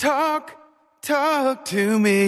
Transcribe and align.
Talk, 0.00 0.56
talk 1.02 1.66
to 1.66 1.98
me. 1.98 2.26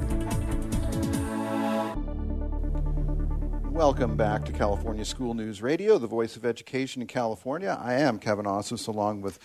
Welcome 3.72 4.18
back 4.18 4.44
to 4.46 4.52
California 4.52 5.06
School 5.06 5.36
News 5.36 5.62
Radio, 5.62 6.00
the 6.00 6.08
voice 6.08 6.36
of 6.36 6.48
education 6.48 7.04
in 7.04 7.08
California. 7.08 7.78
I 7.80 7.94
am 7.94 8.18
Kevin 8.18 8.46
Osmus 8.46 8.88
along 8.88 9.22
with 9.22 9.38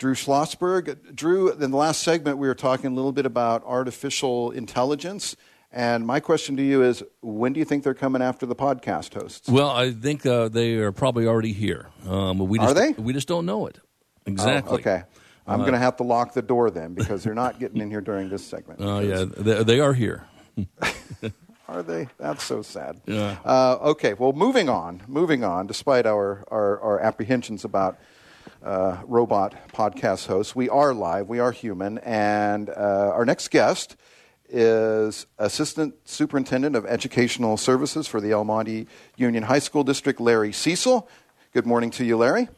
Drew 0.00 0.14
Schlossberg. 0.14 1.14
Drew, 1.14 1.52
in 1.52 1.70
the 1.70 1.76
last 1.76 2.02
segment, 2.02 2.38
we 2.38 2.48
were 2.48 2.54
talking 2.54 2.86
a 2.86 2.94
little 2.94 3.12
bit 3.12 3.26
about 3.26 3.62
artificial 3.66 4.50
intelligence. 4.50 5.36
And 5.70 6.06
my 6.06 6.20
question 6.20 6.56
to 6.56 6.62
you 6.62 6.82
is 6.82 7.04
when 7.20 7.52
do 7.52 7.58
you 7.58 7.66
think 7.66 7.84
they're 7.84 7.92
coming 7.92 8.22
after 8.22 8.46
the 8.46 8.56
podcast 8.56 9.12
hosts? 9.12 9.46
Well, 9.46 9.68
I 9.68 9.92
think 9.92 10.24
uh, 10.24 10.48
they 10.48 10.76
are 10.76 10.90
probably 10.90 11.26
already 11.26 11.52
here. 11.52 11.90
Um, 12.08 12.38
we 12.38 12.58
just, 12.58 12.70
are 12.70 12.74
they? 12.74 12.92
We 12.92 13.12
just 13.12 13.28
don't 13.28 13.44
know 13.44 13.66
it. 13.66 13.78
Exactly. 14.24 14.72
Oh, 14.72 14.80
okay. 14.80 15.02
I'm 15.46 15.60
uh, 15.60 15.64
going 15.64 15.74
to 15.74 15.78
have 15.78 15.98
to 15.98 16.02
lock 16.02 16.32
the 16.32 16.42
door 16.42 16.70
then 16.70 16.94
because 16.94 17.22
they're 17.22 17.34
not 17.34 17.60
getting 17.60 17.82
in 17.82 17.90
here 17.90 18.00
during 18.00 18.30
this 18.30 18.42
segment. 18.42 18.80
Oh, 18.82 18.96
uh, 18.96 19.00
yeah. 19.00 19.24
They, 19.36 19.64
they, 19.64 19.80
are 19.80 19.92
here. 19.92 20.26
are 21.68 21.82
they? 21.82 22.08
That's 22.16 22.42
so 22.42 22.62
sad. 22.62 23.02
Yeah. 23.04 23.36
Uh, 23.44 23.76
okay. 23.82 24.14
Well, 24.14 24.32
moving 24.32 24.70
on. 24.70 25.02
Moving 25.06 25.44
on, 25.44 25.66
despite 25.66 26.06
our, 26.06 26.42
our, 26.50 26.80
our 26.80 27.00
apprehensions 27.00 27.66
about 27.66 27.98
uh, 28.62 28.98
robot 29.06 29.54
podcast 29.72 30.26
hosts. 30.26 30.54
We 30.54 30.68
are 30.68 30.92
live, 30.92 31.28
we 31.28 31.38
are 31.38 31.52
human, 31.52 31.98
and 31.98 32.68
uh, 32.68 33.12
our 33.14 33.24
next 33.24 33.48
guest 33.48 33.96
is 34.48 35.26
Assistant 35.38 35.94
Superintendent 36.04 36.76
of 36.76 36.84
Educational 36.84 37.56
Services 37.56 38.06
for 38.06 38.20
the 38.20 38.32
El 38.32 38.44
Monte 38.44 38.86
Union 39.16 39.44
High 39.44 39.60
School 39.60 39.84
District, 39.84 40.20
Larry 40.20 40.52
Cecil. 40.52 41.08
Good 41.52 41.66
morning 41.66 41.90
to 41.92 42.04
you, 42.04 42.16
Larry. 42.16 42.48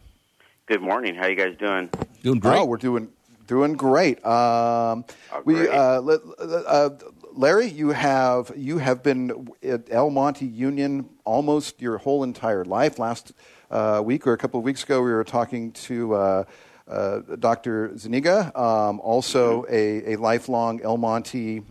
Good 0.67 0.83
morning. 0.83 1.15
How 1.15 1.27
you 1.27 1.37
guys 1.37 1.57
doing? 1.57 1.91
Doing 2.23 2.39
great. 2.39 2.59
Oh, 2.59 2.65
we're 2.65 2.77
doing 2.79 3.09
doing 3.47 3.75
great. 3.75 4.25
Um, 4.25 5.05
oh, 5.33 5.43
we, 5.45 5.55
great. 5.55 5.71
Uh, 5.71 6.19
uh, 6.41 6.91
Larry, 7.33 7.67
you 7.67 7.91
have 7.91 8.53
you 8.57 8.79
have 8.79 9.03
been 9.03 9.49
at 9.63 9.91
El 9.91 10.11
Monte 10.11 10.47
Union 10.47 11.09
almost 11.25 11.81
your 11.81 11.99
whole 11.99 12.23
entire 12.23 12.65
life. 12.65 12.99
Last 12.99 13.33
uh, 13.73 14.03
week 14.05 14.27
or 14.27 14.33
a 14.33 14.39
couple 14.39 14.59
of 14.59 14.65
weeks 14.65 14.85
ago, 14.85 15.03
we 15.03 15.11
were 15.11 15.25
talking 15.25 15.73
to 15.73 16.15
uh, 16.15 16.45
uh, 16.87 17.21
Dr. 17.39 17.97
Zuniga, 17.97 18.53
um, 18.61 19.01
also 19.01 19.63
Mm-hmm. 19.63 20.11
a, 20.11 20.15
a, 20.15 20.17
lifelong 20.19 20.81
El 20.83 20.99
Monte 20.99 21.63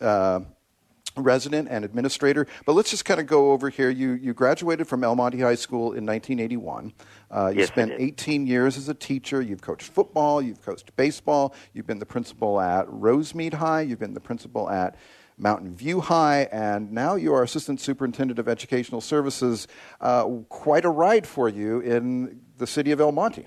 uh, 0.00 0.40
resident 1.16 1.68
and 1.70 1.84
administrator. 1.84 2.46
But 2.64 2.72
let's 2.72 2.90
just 2.90 3.04
kind 3.04 3.20
of 3.20 3.26
go 3.26 3.52
over 3.52 3.68
here. 3.68 3.90
You, 3.90 4.12
you 4.12 4.32
graduated 4.32 4.88
from 4.88 5.04
El 5.04 5.14
Monte 5.14 5.40
High 5.40 5.56
School 5.56 5.92
in 5.92 6.06
1981. 6.06 6.92
Uh, 7.30 7.48
you 7.48 7.60
Yes, 7.60 7.68
spent 7.68 7.92
18 7.98 8.46
years 8.46 8.76
as 8.78 8.88
a 8.88 8.94
teacher. 8.94 9.42
You've 9.42 9.60
coached 9.60 9.88
football. 9.88 10.40
You've 10.40 10.62
coached 10.62 10.94
baseball. 10.96 11.54
You've 11.74 11.86
been 11.86 11.98
the 11.98 12.06
principal 12.06 12.60
at 12.60 12.86
Rosemead 12.86 13.54
High. 13.54 13.82
You've 13.82 13.98
been 13.98 14.14
the 14.14 14.20
principal 14.20 14.70
at 14.70 14.96
Mountain 15.38 15.74
View 15.74 16.00
High, 16.00 16.48
and 16.52 16.92
now 16.92 17.14
you 17.14 17.34
are 17.34 17.42
Assistant 17.42 17.80
Superintendent 17.80 18.38
of 18.38 18.48
Educational 18.48 19.00
Services. 19.00 19.66
Uh, 20.00 20.24
quite 20.48 20.84
a 20.84 20.90
ride 20.90 21.26
for 21.26 21.48
you 21.48 21.80
in 21.80 22.40
the 22.58 22.66
city 22.66 22.92
of 22.92 23.00
El 23.00 23.12
Monte. 23.12 23.46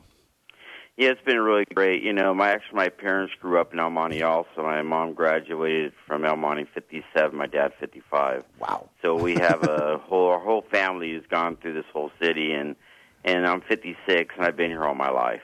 Yeah, 0.98 1.10
it's 1.10 1.22
been 1.22 1.40
really 1.40 1.66
great. 1.74 2.04
You 2.04 2.14
know, 2.14 2.34
my 2.34 2.52
actually 2.52 2.78
my 2.78 2.90
parents 2.90 3.34
grew 3.42 3.60
up 3.60 3.74
in 3.74 3.80
El 3.80 3.90
Monte 3.90 4.24
also. 4.24 4.48
My 4.58 4.82
mom 4.82 5.14
graduated 5.14 5.92
from 6.08 6.24
El 6.24 6.38
Monte 6.38 6.68
'57. 6.74 7.38
My 7.38 7.48
dad 7.48 7.74
'55. 7.80 8.46
Wow. 8.60 8.90
So 9.02 9.16
we 9.16 9.34
have 9.36 9.64
a 9.64 9.98
whole 10.04 10.30
our 10.30 10.40
whole 10.40 10.64
family 10.72 11.14
has 11.14 11.24
gone 11.30 11.58
through 11.58 11.74
this 11.74 11.86
whole 11.92 12.12
city, 12.22 12.54
and 12.54 12.78
and 13.26 13.46
I'm 13.46 13.62
56, 13.62 14.36
and 14.38 14.46
I've 14.46 14.56
been 14.56 14.70
here 14.70 14.86
all 14.86 14.96
my 14.96 15.10
life. 15.10 15.42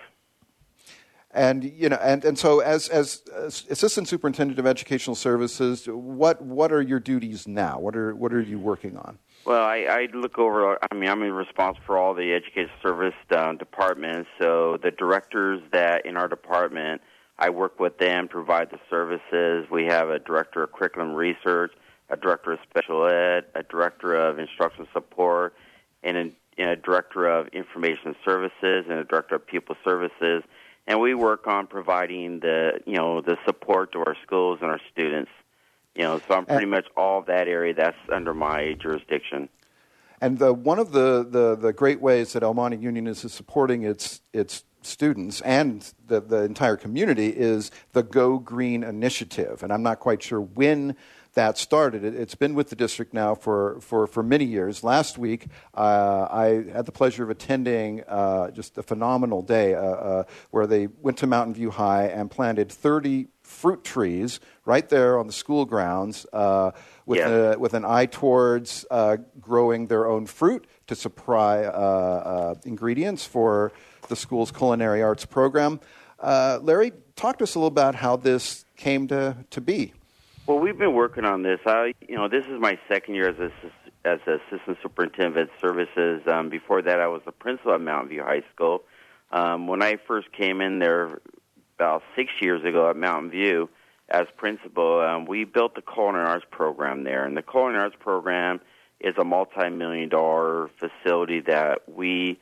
And 1.34 1.64
you 1.64 1.88
know, 1.88 2.00
and, 2.02 2.26
and 2.26 2.38
so 2.38 2.60
as, 2.60 2.90
as 2.90 3.22
as 3.34 3.66
assistant 3.70 4.08
superintendent 4.10 4.60
of 4.60 4.66
educational 4.66 5.16
services, 5.16 5.88
what 5.88 6.42
what 6.42 6.74
are 6.74 6.82
your 6.82 7.00
duties 7.00 7.48
now? 7.48 7.80
What 7.80 7.96
are 7.96 8.14
what 8.14 8.34
are 8.34 8.42
you 8.42 8.60
working 8.60 8.98
on? 8.98 9.18
Well, 9.46 9.64
I, 9.64 9.88
I 9.90 10.08
look 10.14 10.38
over. 10.38 10.78
I 10.92 10.94
mean, 10.94 11.10
I'm 11.10 11.22
responsible 11.22 11.86
for 11.86 11.98
all 11.98 12.14
the 12.14 12.34
education 12.34 12.70
service 12.82 13.16
uh, 13.32 13.54
departments. 13.54 14.30
So 14.40 14.78
the 14.84 14.92
directors 14.92 15.62
that 15.72 16.06
in 16.06 16.18
our 16.18 16.28
department, 16.28 17.02
I 17.40 17.50
work 17.50 17.80
with 17.80 17.98
them, 17.98 18.28
provide 18.28 18.70
the 18.70 18.80
services. 18.90 19.68
We 19.72 19.86
have 19.86 20.10
a 20.10 20.20
director 20.20 20.64
of 20.64 20.74
curriculum 20.74 21.14
research, 21.14 21.72
a 22.10 22.18
director 22.18 22.52
of 22.52 22.60
special 22.70 23.08
ed, 23.08 23.46
a 23.56 23.64
director 23.64 24.14
of 24.16 24.38
instructional 24.38 24.88
support, 24.94 25.56
and 26.04 26.18
a, 26.18 26.22
and 26.58 26.70
a 26.70 26.76
director 26.76 27.26
of 27.26 27.48
information 27.48 28.16
services, 28.24 28.86
and 28.90 29.00
a 29.00 29.06
director 29.06 29.36
of 29.36 29.48
pupil 29.48 29.76
services. 29.84 30.44
And 30.88 31.00
we 31.00 31.14
work 31.14 31.48
on 31.48 31.68
providing 31.68 32.40
the 32.40 32.82
you 32.86 32.96
know 32.96 33.22
the 33.22 33.38
support 33.46 33.92
to 33.94 34.00
our 34.00 34.16
schools 34.24 34.60
and 34.62 34.70
our 34.72 34.82
students. 34.92 35.32
You 35.96 36.04
know, 36.04 36.22
so 36.28 36.36
I'm 36.36 36.46
pretty 36.46 36.66
much 36.66 36.86
all 36.96 37.22
that 37.24 37.48
area 37.48 37.74
that's 37.74 37.98
under 38.10 38.34
my 38.34 38.74
jurisdiction. 38.74 39.50
And 40.22 40.38
the, 40.38 40.54
one 40.54 40.78
of 40.78 40.92
the, 40.92 41.26
the, 41.28 41.56
the 41.56 41.74
great 41.74 42.00
ways 42.00 42.34
that 42.34 42.44
El 42.44 42.54
Monte 42.54 42.78
Union 42.78 43.08
is 43.08 43.20
supporting 43.20 43.84
its 43.84 44.22
its 44.32 44.64
students 44.84 45.42
and 45.42 45.94
the, 46.08 46.20
the 46.22 46.44
entire 46.44 46.76
community 46.76 47.28
is 47.28 47.72
the 47.94 48.04
Go 48.04 48.38
Green 48.40 48.84
initiative. 48.84 49.64
And 49.64 49.72
I'm 49.72 49.84
not 49.84 50.00
quite 50.00 50.24
sure 50.24 50.42
when 50.42 50.96
that 51.34 51.58
started. 51.58 52.04
It, 52.04 52.14
has 52.14 52.36
been 52.36 52.56
with 52.56 52.70
the 52.70 52.76
district 52.76 53.14
now 53.14 53.36
for, 53.36 53.80
for, 53.82 54.08
for 54.08 54.22
many 54.24 54.46
years. 54.46 54.84
Last 54.84 55.18
week, 55.18 55.48
uh, 55.74 56.28
I 56.30 56.66
had 56.74 56.86
the 56.86 56.92
pleasure 56.92 57.24
of 57.24 57.30
attending 57.30 58.04
uh, 58.08 58.52
just 58.52 58.78
a 58.78 58.84
phenomenal 58.84 59.42
day 59.42 59.74
uh, 59.76 59.82
uh, 59.82 60.24
where 60.52 60.68
they 60.68 60.88
went 60.88 61.18
to 61.20 61.28
Mountain 61.28 61.54
View 61.54 61.72
High 61.72 62.08
and 62.08 62.30
planted 62.30 62.72
30 62.72 63.28
fruit 63.44 63.84
trees 63.84 64.40
right 64.66 64.88
there 64.90 65.18
on 65.20 65.28
the 65.28 65.34
school 65.34 65.66
grounds 65.66 66.26
uh, 66.34 66.72
with, 67.06 67.20
Yeah. 67.20 67.54
a, 67.54 67.60
with 67.60 67.74
an 67.74 67.86
eye 67.86 68.06
towards 68.06 68.86
uh, 68.92 69.18
growing 69.40 69.88
their 69.88 70.08
own 70.08 70.26
fruit 70.26 70.66
to 70.88 70.96
supply 70.96 71.64
uh, 71.64 71.70
uh, 71.70 72.56
ingredients 72.66 73.26
for 73.26 73.72
the 74.08 74.16
school's 74.16 74.52
culinary 74.52 75.02
arts 75.02 75.26
program. 75.26 75.80
Uh, 76.20 76.60
Larry, 76.62 76.92
talk 77.16 77.38
to 77.40 77.44
us 77.44 77.56
a 77.56 77.60
little 77.60 77.68
about 77.68 77.96
how 77.96 78.16
this 78.16 78.66
came 78.76 79.08
to, 79.08 79.38
to 79.50 79.62
be. 79.62 79.94
Well, 80.48 80.58
we've 80.58 80.78
been 80.78 80.94
working 80.94 81.24
on 81.24 81.44
this. 81.44 81.60
I, 81.68 81.94
you 82.08 82.16
know, 82.16 82.28
this 82.28 82.46
is 82.46 82.60
my 82.60 82.80
second 82.88 83.14
year 83.14 83.30
as 83.30 83.36
assist, 83.38 83.76
as 84.04 84.20
assistant 84.26 84.78
superintendent 84.82 85.50
of 85.52 85.60
services. 85.60 86.24
Um, 86.28 86.50
before 86.50 86.82
that, 86.82 87.00
I 87.00 87.08
was 87.08 87.22
the 87.26 87.32
principal 87.32 87.74
at 87.74 87.82
Mountain 87.82 88.10
View 88.10 88.24
High 88.24 88.44
School. 88.54 88.84
Um, 89.32 89.68
when 89.68 89.84
I 89.84 89.98
first 90.08 90.32
came 90.32 90.60
in 90.60 90.80
there 90.80 91.22
about 91.78 92.02
six 92.16 92.32
years 92.42 92.64
ago 92.66 92.90
at 92.90 92.96
Mountain 92.96 93.30
View 93.30 93.70
as 94.10 94.26
principal, 94.36 95.00
um, 95.00 95.26
we 95.26 95.44
built 95.46 95.76
the 95.76 95.84
culinary 95.84 96.26
arts 96.26 96.46
program 96.50 97.04
there, 97.04 97.24
and 97.24 97.38
the 97.38 97.44
culinary 97.44 97.84
arts 97.84 97.96
program 98.00 98.60
is 99.00 99.14
a 99.20 99.24
multi-million 99.24 100.10
dollar 100.10 100.70
facility 100.80 101.42
that 101.42 101.88
we 101.88 102.40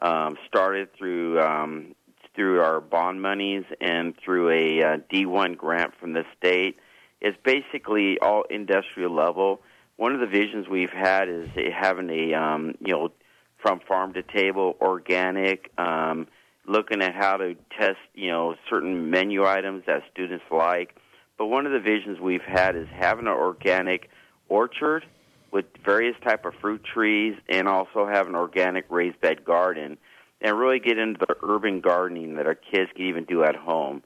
um, 0.00 0.36
started 0.48 0.92
through 0.94 1.38
um, 1.40 1.94
through 2.34 2.60
our 2.60 2.80
bond 2.80 3.20
monies 3.20 3.64
and 3.80 4.16
through 4.16 4.48
a 4.48 4.82
uh, 4.82 4.96
D1 5.12 5.56
grant 5.56 5.94
from 6.00 6.14
the 6.14 6.24
state. 6.38 6.78
It's 7.22 7.38
basically 7.44 8.18
all 8.18 8.42
industrial 8.50 9.14
level. 9.14 9.60
One 9.96 10.12
of 10.12 10.20
the 10.20 10.26
visions 10.26 10.68
we've 10.68 10.90
had 10.90 11.28
is 11.28 11.48
having 11.72 12.10
a 12.10 12.34
um, 12.34 12.74
you 12.80 12.92
know 12.92 13.12
from 13.62 13.80
farm 13.86 14.12
to 14.14 14.22
table 14.22 14.76
organic. 14.80 15.70
Um, 15.78 16.26
looking 16.66 17.02
at 17.02 17.14
how 17.14 17.36
to 17.36 17.54
test 17.78 17.98
you 18.14 18.30
know 18.30 18.56
certain 18.68 19.08
menu 19.08 19.46
items 19.46 19.84
that 19.86 20.02
students 20.12 20.44
like. 20.50 20.96
But 21.38 21.46
one 21.46 21.64
of 21.64 21.72
the 21.72 21.80
visions 21.80 22.18
we've 22.20 22.42
had 22.42 22.76
is 22.76 22.88
having 22.92 23.26
an 23.26 23.32
organic 23.32 24.10
orchard 24.48 25.04
with 25.52 25.66
various 25.84 26.16
type 26.24 26.44
of 26.44 26.54
fruit 26.60 26.82
trees 26.84 27.36
and 27.48 27.68
also 27.68 28.06
have 28.06 28.26
an 28.26 28.34
organic 28.34 28.86
raised 28.90 29.20
bed 29.20 29.44
garden 29.44 29.96
and 30.40 30.58
really 30.58 30.80
get 30.80 30.98
into 30.98 31.20
the 31.20 31.36
urban 31.42 31.80
gardening 31.80 32.34
that 32.34 32.46
our 32.46 32.56
kids 32.56 32.90
can 32.96 33.06
even 33.06 33.24
do 33.24 33.44
at 33.44 33.54
home 33.54 34.02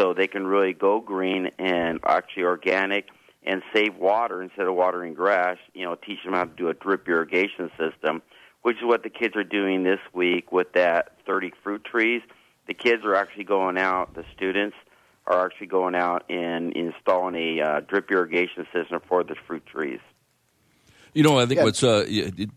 so 0.00 0.14
they 0.14 0.26
can 0.26 0.46
really 0.46 0.72
go 0.72 1.00
green 1.00 1.50
and 1.58 2.00
actually 2.06 2.44
organic 2.44 3.08
and 3.44 3.62
save 3.74 3.96
water 3.96 4.42
instead 4.42 4.66
of 4.66 4.74
watering 4.74 5.14
grass 5.14 5.58
you 5.74 5.84
know 5.84 5.94
teach 5.94 6.18
them 6.24 6.34
how 6.34 6.44
to 6.44 6.56
do 6.56 6.68
a 6.68 6.74
drip 6.74 7.06
irrigation 7.08 7.70
system 7.78 8.22
which 8.62 8.76
is 8.76 8.84
what 8.84 9.02
the 9.02 9.10
kids 9.10 9.36
are 9.36 9.44
doing 9.44 9.84
this 9.84 10.00
week 10.12 10.52
with 10.52 10.72
that 10.74 11.12
30 11.26 11.52
fruit 11.62 11.82
trees. 11.82 12.20
The 12.66 12.74
kids 12.74 13.04
are 13.04 13.14
actually 13.14 13.44
going 13.44 13.78
out 13.78 14.14
the 14.14 14.24
students 14.36 14.76
are 15.26 15.46
actually 15.46 15.68
going 15.68 15.94
out 15.94 16.24
and 16.28 16.72
installing 16.72 17.34
a 17.36 17.62
uh, 17.62 17.80
drip 17.80 18.10
irrigation 18.10 18.66
system 18.72 19.00
for 19.08 19.22
the 19.22 19.36
fruit 19.46 19.64
trees 19.66 20.00
You 21.12 21.22
know, 21.24 21.38
I 21.38 21.46
think 21.46 21.58
Yeah. 21.58 21.64
what's 21.64 21.82
uh, 21.82 22.04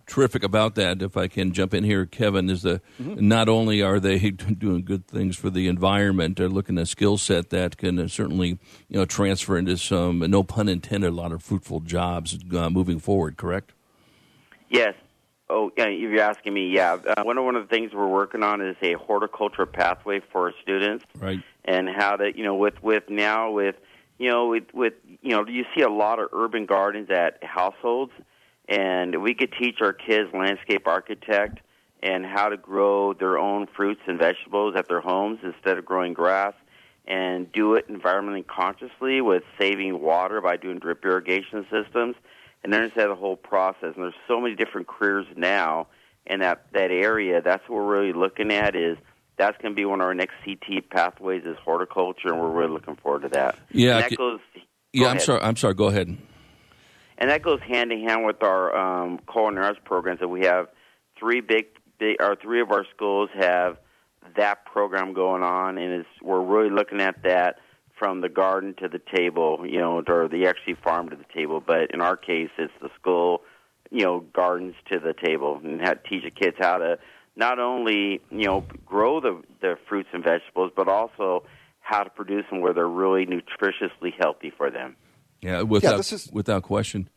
terrific 0.06 0.44
about 0.44 0.76
that, 0.76 1.02
if 1.02 1.18
I 1.18 1.28
can 1.28 1.52
jump 1.54 1.74
in 1.74 1.84
here, 1.84 2.06
Kevin, 2.06 2.50
is 2.50 2.62
that 2.64 2.82
Mm-hmm. 3.02 3.28
not 3.28 3.50
only 3.50 3.82
are 3.82 4.00
they 4.00 4.20
doing 4.32 4.84
good 4.84 5.08
things 5.08 5.36
for 5.36 5.50
the 5.50 5.68
environment, 5.68 6.38
they're 6.38 6.50
looking 6.50 6.78
at 6.78 6.84
a 6.84 6.86
skill 6.86 7.18
set 7.18 7.50
that 7.50 7.78
can 7.78 7.98
uh, 8.00 8.08
certainly 8.08 8.60
you 8.90 8.98
know 9.00 9.06
transfer 9.06 9.58
into 9.58 9.78
some, 9.78 10.20
no 10.20 10.44
pun 10.44 10.70
intended, 10.70 11.10
a 11.10 11.16
lot 11.16 11.32
of 11.32 11.42
fruitful 11.42 11.80
jobs 11.80 12.38
uh, 12.56 12.70
moving 12.70 13.00
forward. 13.00 13.38
Correct? 13.38 13.72
Yes. 14.70 14.94
Oh, 15.50 15.72
yeah, 15.78 15.86
if 15.86 16.00
you're 16.00 16.22
asking 16.22 16.54
me, 16.54 16.70
yeah. 16.70 16.94
Uh, 17.06 17.24
one 17.24 17.38
of 17.38 17.44
one 17.46 17.56
of 17.56 17.68
the 17.68 17.76
things 17.76 17.92
we're 17.94 18.08
working 18.08 18.44
on 18.44 18.62
is 18.62 18.76
a 18.82 18.94
horticulture 18.94 19.66
pathway 19.66 20.20
for 20.32 20.54
students, 20.62 21.06
Right. 21.20 21.42
and 21.66 21.90
how 21.90 22.16
to, 22.16 22.36
you 22.36 22.44
know, 22.44 22.56
with 22.56 22.82
with 22.82 23.10
now 23.10 23.52
with, 23.52 23.76
you 24.18 24.30
know, 24.32 24.48
with 24.48 24.64
with 24.74 24.94
you 25.22 25.30
know, 25.32 25.46
you 25.48 25.66
see 25.76 25.82
a 25.82 25.90
lot 25.90 26.20
of 26.20 26.30
urban 26.34 26.66
gardens 26.66 27.10
at 27.12 27.44
households, 27.44 28.14
and 28.68 29.22
we 29.22 29.34
could 29.34 29.54
teach 29.60 29.78
our 29.82 29.94
kids 29.94 30.30
landscape 30.34 30.88
architect 30.88 31.60
and 32.02 32.26
how 32.26 32.50
to 32.50 32.58
grow 32.58 33.14
their 33.14 33.38
own 33.38 33.68
fruits 33.76 34.02
and 34.08 34.20
vegetables 34.20 34.76
at 34.78 34.88
their 34.88 35.02
homes 35.02 35.40
instead 35.44 35.78
of 35.78 35.86
growing 35.86 36.14
grass 36.14 36.54
and 37.06 37.52
do 37.52 37.76
it 37.76 37.88
environmentally 37.90 38.46
consciously 38.48 39.22
with 39.22 39.44
saving 39.60 40.02
water 40.02 40.42
by 40.42 40.56
doing 40.58 40.80
drip 40.80 41.04
irrigation 41.04 41.66
systems 41.70 42.16
and 42.64 42.74
understand 42.74 43.12
the 43.12 43.16
whole 43.16 43.36
process. 43.36 43.94
And 43.96 44.04
there's 44.04 44.14
so 44.28 44.40
many 44.40 44.56
different 44.56 44.88
careers 44.88 45.26
now 45.36 45.88
in 46.26 46.40
that, 46.40 46.66
that 46.74 46.92
area. 46.92 47.42
That's 47.42 47.62
what 47.68 47.78
we're 47.86 48.00
really 48.02 48.14
looking 48.14 48.52
at 48.52 48.76
is 48.76 48.98
that's 49.38 49.58
going 49.62 49.74
to 49.74 49.76
be 49.76 49.84
one 49.84 50.00
of 50.00 50.06
our 50.06 50.14
next 50.14 50.36
CT 50.46 50.90
pathways 50.90 51.44
is 51.46 51.58
horticulture, 51.64 52.30
and 52.30 52.40
we're 52.40 52.52
really 52.52 52.72
looking 52.72 52.96
forward 52.96 53.24
to 53.24 53.30
that. 53.30 53.58
Yeah, 53.72 54.00
that 54.00 54.10
ca- 54.12 54.16
goes. 54.16 54.40
go 54.56 54.62
Yeah, 54.94 55.08
I'm 55.08 55.12
ahead. 55.18 55.22
sorry. 55.24 55.42
I'm 55.42 55.56
sorry. 55.58 55.74
Go 55.74 55.88
ahead. 55.88 56.18
And 57.18 57.30
that 57.30 57.42
goes 57.42 57.60
hand 57.62 57.92
in 57.92 58.08
hand 58.08 58.26
with 58.26 58.42
our 58.44 58.76
um, 58.76 59.20
culinary 59.32 59.68
arts 59.68 59.80
programs 59.84 60.20
that 60.20 60.28
we 60.28 60.46
have. 60.46 60.68
Three 61.20 61.42
big, 61.42 61.66
big, 62.00 62.18
or 62.20 62.36
three 62.36 62.62
of 62.62 62.72
our 62.72 62.86
schools 62.96 63.30
have 63.36 63.78
that 64.36 64.66
program 64.66 65.14
going 65.14 65.44
on, 65.44 65.78
and 65.78 65.94
it's, 65.94 66.10
we're 66.22 66.42
really 66.42 66.70
looking 66.70 67.02
at 67.02 67.24
that 67.24 67.58
from 67.98 68.22
the 68.22 68.30
garden 68.30 68.74
to 68.80 68.88
the 68.88 69.00
table, 69.16 69.64
you 69.66 69.80
know, 69.80 70.04
or 70.08 70.28
the 70.28 70.48
actually 70.48 70.76
farm 70.84 71.10
to 71.10 71.16
the 71.16 71.26
table. 71.34 71.64
But 71.66 71.92
in 71.94 72.02
our 72.02 72.18
case, 72.18 72.50
it's 72.58 72.74
the 72.82 72.90
school, 73.00 73.42
you 73.92 74.04
know, 74.04 74.22
gardens 74.34 74.76
to 74.92 75.00
the 75.00 75.14
table, 75.14 75.62
and 75.64 75.80
how, 75.82 75.94
teach 75.94 76.24
the 76.24 76.32
kids 76.32 76.58
how 76.60 76.78
to 76.78 76.98
not 77.36 77.60
only 77.60 78.22
you 78.30 78.46
know 78.46 78.64
grow 78.86 79.20
the 79.20 79.42
the 79.62 79.78
fruits 79.88 80.10
and 80.14 80.24
vegetables, 80.24 80.72
but 80.76 80.88
also 80.88 81.44
how 81.82 82.04
to 82.04 82.10
produce 82.10 82.46
them 82.50 82.62
where 82.62 82.74
they're 82.74 82.88
really 82.88 83.26
nutritiously 83.26 84.14
healthy 84.20 84.52
for 84.56 84.72
them. 84.72 84.96
Yeah, 85.44 85.62
without 85.62 85.98
this 85.98 86.14
is- 86.14 86.32
without 86.32 86.64
question. 86.64 87.10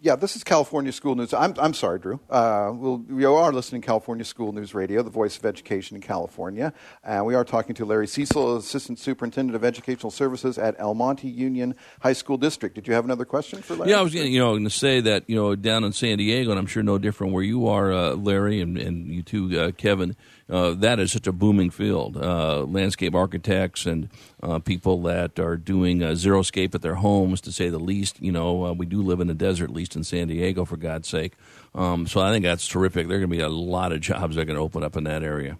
Yeah, 0.00 0.14
this 0.14 0.36
is 0.36 0.44
California 0.44 0.92
School 0.92 1.16
News. 1.16 1.34
I'm, 1.34 1.54
I'm 1.58 1.74
sorry, 1.74 1.98
Drew. 1.98 2.20
Uh, 2.30 2.70
we'll, 2.72 2.98
we 2.98 3.24
are 3.24 3.52
listening 3.52 3.80
to 3.80 3.86
California 3.86 4.24
School 4.24 4.52
News 4.52 4.72
Radio, 4.72 5.02
the 5.02 5.10
voice 5.10 5.36
of 5.36 5.44
education 5.44 5.96
in 5.96 6.02
California. 6.02 6.72
And 7.02 7.26
we 7.26 7.34
are 7.34 7.44
talking 7.44 7.74
to 7.74 7.84
Larry 7.84 8.06
Cecil, 8.06 8.58
Assistant 8.58 9.00
Superintendent 9.00 9.56
of 9.56 9.64
Educational 9.64 10.12
Services 10.12 10.56
at 10.56 10.76
El 10.78 10.94
Monte 10.94 11.26
Union 11.26 11.74
High 12.00 12.12
School 12.12 12.36
District. 12.36 12.76
Did 12.76 12.86
you 12.86 12.94
have 12.94 13.04
another 13.04 13.24
question 13.24 13.60
for 13.60 13.74
Larry? 13.74 13.90
Yeah, 13.90 13.98
I 13.98 14.02
was 14.02 14.14
you 14.14 14.38
know 14.38 14.52
going 14.52 14.62
to 14.62 14.70
say 14.70 15.00
that 15.00 15.24
you 15.28 15.34
know 15.34 15.56
down 15.56 15.82
in 15.82 15.90
San 15.92 16.18
Diego, 16.18 16.50
and 16.52 16.60
I'm 16.60 16.66
sure 16.66 16.84
no 16.84 16.98
different 16.98 17.32
where 17.32 17.42
you 17.42 17.66
are, 17.66 17.92
uh, 17.92 18.14
Larry, 18.14 18.60
and, 18.60 18.78
and 18.78 19.08
you 19.08 19.24
too, 19.24 19.60
uh, 19.60 19.72
Kevin. 19.72 20.14
Uh, 20.50 20.70
that 20.70 20.98
is 20.98 21.12
such 21.12 21.26
a 21.26 21.32
booming 21.32 21.70
field. 21.70 22.16
Uh, 22.16 22.62
landscape 22.62 23.14
architects 23.14 23.84
and 23.84 24.08
uh, 24.42 24.58
people 24.58 25.02
that 25.02 25.38
are 25.38 25.56
doing 25.56 26.02
uh, 26.02 26.08
zeroscape 26.12 26.74
at 26.74 26.82
their 26.82 26.96
homes, 26.96 27.40
to 27.42 27.52
say 27.52 27.68
the 27.68 27.78
least. 27.78 28.20
You 28.22 28.32
know, 28.32 28.66
uh, 28.66 28.72
we 28.72 28.86
do 28.86 29.02
live 29.02 29.20
in 29.20 29.26
the 29.26 29.34
desert, 29.34 29.64
at 29.64 29.76
least 29.76 29.94
in 29.94 30.04
San 30.04 30.28
Diego, 30.28 30.64
for 30.64 30.76
God's 30.76 31.08
sake. 31.08 31.34
Um, 31.74 32.06
so 32.06 32.20
I 32.20 32.32
think 32.32 32.44
that's 32.44 32.66
terrific. 32.66 33.08
There 33.08 33.18
are 33.18 33.20
going 33.20 33.30
to 33.30 33.36
be 33.36 33.42
a 33.42 33.48
lot 33.48 33.92
of 33.92 34.00
jobs 34.00 34.36
that 34.36 34.42
are 34.42 34.46
going 34.46 34.56
to 34.56 34.62
open 34.62 34.82
up 34.82 34.96
in 34.96 35.04
that 35.04 35.22
area. 35.22 35.58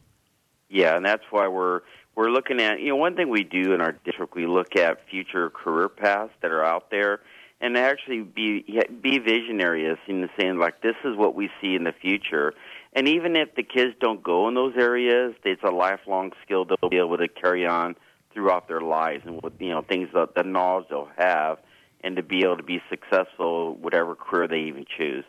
Yeah, 0.71 0.97
and 0.97 1.05
that's 1.05 1.25
why 1.31 1.49
we're 1.49 1.81
we're 2.15 2.31
looking 2.31 2.61
at 2.61 2.81
you 2.81 2.89
know 2.89 2.97
one 2.97 3.15
thing 3.15 3.29
we 3.29 3.45
do 3.45 3.73
in 3.73 3.81
our 3.81 3.93
district 3.93 4.35
we 4.35 4.47
look 4.47 4.75
at 4.77 5.09
future 5.09 5.51
career 5.51 5.89
paths 5.89 6.33
that 6.43 6.51
are 6.51 6.65
out 6.65 6.91
there 6.91 7.21
and 7.61 7.77
actually 7.77 8.23
be 8.23 8.65
be 9.01 9.19
visionary 9.19 9.87
as 9.87 9.99
in 10.09 10.29
saying 10.39 10.59
like 10.59 10.83
this 10.83 10.97
is 11.05 11.17
what 11.17 11.35
we 11.35 11.49
see 11.61 11.75
in 11.75 11.85
the 11.85 11.93
future 11.93 12.55
and 12.93 13.09
even 13.09 13.37
if 13.37 13.55
the 13.55 13.63
kids 13.63 13.95
don't 14.01 14.23
go 14.23 14.49
in 14.49 14.55
those 14.55 14.75
areas 14.77 15.35
it's 15.45 15.63
a 15.63 15.71
lifelong 15.71 16.33
skill 16.45 16.65
they'll 16.65 16.91
be 16.91 16.99
able 16.99 17.19
to 17.19 17.29
carry 17.29 17.67
on 17.67 17.95
throughout 18.33 18.69
their 18.69 18.81
lives 18.81 19.23
and 19.27 19.43
with 19.43 19.53
you 19.61 19.71
know 19.71 19.83
things 19.83 20.09
that 20.15 20.35
the 20.35 20.43
knowledge 20.43 20.87
they'll 20.89 21.11
have 21.17 21.59
and 22.03 22.17
to 22.17 22.23
be 22.23 22.43
able 22.43 22.57
to 22.57 22.63
be 22.63 22.81
successful 22.89 23.75
whatever 23.75 24.15
career 24.15 24.47
they 24.47 24.61
even 24.61 24.85
choose. 24.97 25.25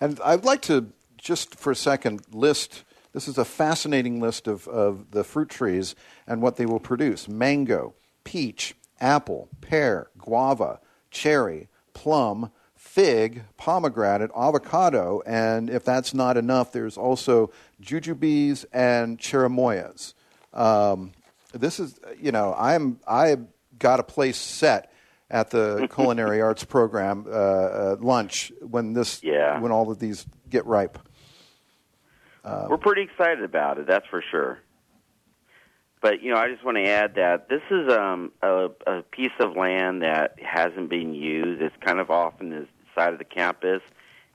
And 0.00 0.18
I'd 0.24 0.44
like 0.44 0.62
to 0.62 0.92
just 1.16 1.54
for 1.54 1.70
a 1.70 1.76
second 1.76 2.22
list 2.32 2.84
this 3.12 3.26
is 3.26 3.38
a 3.38 3.44
fascinating 3.44 4.20
list 4.20 4.46
of, 4.46 4.68
of 4.68 5.12
the 5.12 5.24
fruit 5.24 5.48
trees 5.48 5.94
and 6.26 6.42
what 6.42 6.56
they 6.56 6.66
will 6.66 6.78
produce. 6.78 7.26
Mango, 7.26 7.94
peach, 8.22 8.74
apple, 9.00 9.48
pear, 9.60 10.08
guava, 10.18 10.78
cherry, 11.10 11.68
plum, 11.94 12.50
fig, 12.98 13.44
pomegranate, 13.56 14.28
avocado, 14.36 15.22
and 15.24 15.70
if 15.70 15.84
that's 15.84 16.12
not 16.12 16.36
enough, 16.36 16.72
there's 16.72 16.98
also 16.98 17.48
jujubes 17.80 18.64
and 18.72 19.20
cherimoyas. 19.20 20.14
Um, 20.52 21.12
this 21.52 21.78
is, 21.78 22.00
you 22.20 22.32
know, 22.32 22.56
I'm 22.58 22.98
I 23.06 23.36
got 23.78 24.00
a 24.00 24.02
place 24.02 24.36
set 24.36 24.92
at 25.30 25.50
the 25.50 25.86
culinary 25.94 26.40
arts 26.40 26.64
program 26.64 27.24
uh, 27.28 27.30
uh, 27.30 27.96
lunch 28.00 28.50
when 28.68 28.94
this 28.94 29.22
Yeah. 29.22 29.60
when 29.60 29.70
all 29.70 29.92
of 29.92 30.00
these 30.00 30.26
get 30.50 30.66
ripe. 30.66 30.98
We're 32.44 32.78
pretty 32.78 33.02
excited 33.02 33.44
about 33.44 33.78
it, 33.78 33.86
that's 33.86 34.06
for 34.08 34.24
sure. 34.28 34.58
But 36.00 36.20
you 36.22 36.32
know, 36.32 36.38
I 36.38 36.48
just 36.50 36.64
want 36.64 36.78
to 36.78 36.88
add 36.88 37.14
that 37.14 37.48
this 37.48 37.62
is 37.70 37.92
um, 37.92 38.32
a, 38.42 38.70
a 38.88 39.02
piece 39.02 39.32
of 39.38 39.54
land 39.54 40.02
that 40.02 40.34
hasn't 40.42 40.88
been 40.90 41.14
used. 41.14 41.62
It's 41.62 41.76
kind 41.84 42.00
of 42.00 42.10
off 42.10 42.40
in 42.40 42.50
the 42.50 42.66
side 42.98 43.12
of 43.12 43.18
the 43.18 43.24
campus, 43.24 43.82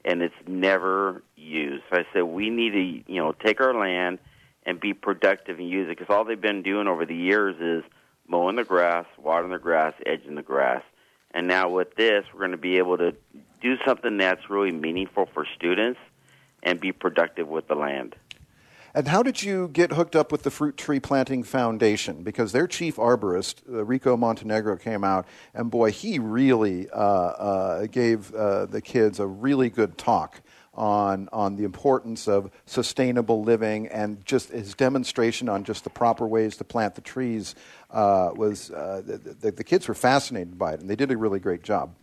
and 0.05 0.21
it's 0.21 0.33
never 0.47 1.21
used. 1.35 1.83
So 1.89 1.99
I 1.99 2.05
said 2.13 2.23
we 2.23 2.49
need 2.49 2.71
to, 2.71 3.11
you 3.11 3.21
know, 3.21 3.33
take 3.33 3.61
our 3.61 3.73
land 3.73 4.19
and 4.65 4.79
be 4.79 4.93
productive 4.93 5.59
and 5.59 5.69
use 5.69 5.89
it 5.89 5.97
because 5.97 6.13
all 6.13 6.23
they've 6.23 6.39
been 6.39 6.63
doing 6.63 6.87
over 6.87 7.05
the 7.05 7.15
years 7.15 7.55
is 7.59 7.89
mowing 8.27 8.55
the 8.55 8.63
grass, 8.63 9.05
watering 9.17 9.51
the 9.51 9.59
grass, 9.59 9.93
edging 10.05 10.35
the 10.35 10.41
grass. 10.41 10.81
And 11.31 11.47
now 11.47 11.69
with 11.69 11.95
this, 11.95 12.25
we're 12.31 12.39
going 12.39 12.51
to 12.51 12.57
be 12.57 12.77
able 12.77 12.97
to 12.97 13.13
do 13.61 13.75
something 13.85 14.17
that's 14.17 14.49
really 14.49 14.71
meaningful 14.71 15.27
for 15.33 15.45
students 15.55 15.99
and 16.61 16.79
be 16.79 16.91
productive 16.91 17.47
with 17.47 17.67
the 17.67 17.75
land. 17.75 18.15
And 18.95 19.07
how 19.07 19.23
did 19.23 19.41
you 19.41 19.69
get 19.69 19.93
hooked 19.93 20.15
up 20.15 20.31
with 20.31 20.43
the 20.43 20.51
Fruit 20.51 20.77
Tree 20.77 20.99
Planting 20.99 21.41
Foundation? 21.41 22.21
Because 22.21 22.51
their 22.51 22.67
chief 22.67 22.97
arborist, 22.97 23.55
uh, 23.67 23.83
Rico 23.83 24.15
Montenegro, 24.15 24.77
came 24.77 25.03
out, 25.03 25.25
and 25.55 25.71
boy, 25.71 25.91
he 25.91 26.19
really 26.19 26.87
uh, 26.91 26.99
uh, 26.99 27.87
gave 27.87 28.31
uh, 28.35 28.67
the 28.67 28.81
kids 28.81 29.19
a 29.19 29.25
really 29.25 29.71
good 29.71 29.97
talk 29.97 30.41
on 30.75 31.29
on 31.31 31.55
the 31.55 31.63
importance 31.63 32.27
of 32.27 32.51
sustainable 32.65 33.43
living 33.43 33.87
and 33.87 34.23
just 34.25 34.49
his 34.49 34.73
demonstration 34.73 35.47
on 35.47 35.63
just 35.63 35.83
the 35.83 35.89
proper 35.89 36.27
ways 36.27 36.57
to 36.57 36.63
plant 36.63 36.95
the 36.95 37.01
trees 37.01 37.53
uh, 37.91 38.31
was 38.35 38.71
uh, 38.71 39.01
the, 39.05 39.17
the, 39.17 39.51
the 39.51 39.63
kids 39.63 39.87
were 39.87 39.93
fascinated 39.93 40.57
by 40.57 40.73
it, 40.73 40.79
and 40.79 40.89
they 40.89 40.95
did 40.95 41.11
a 41.11 41.17
really 41.17 41.39
great 41.39 41.63
job. 41.63 41.95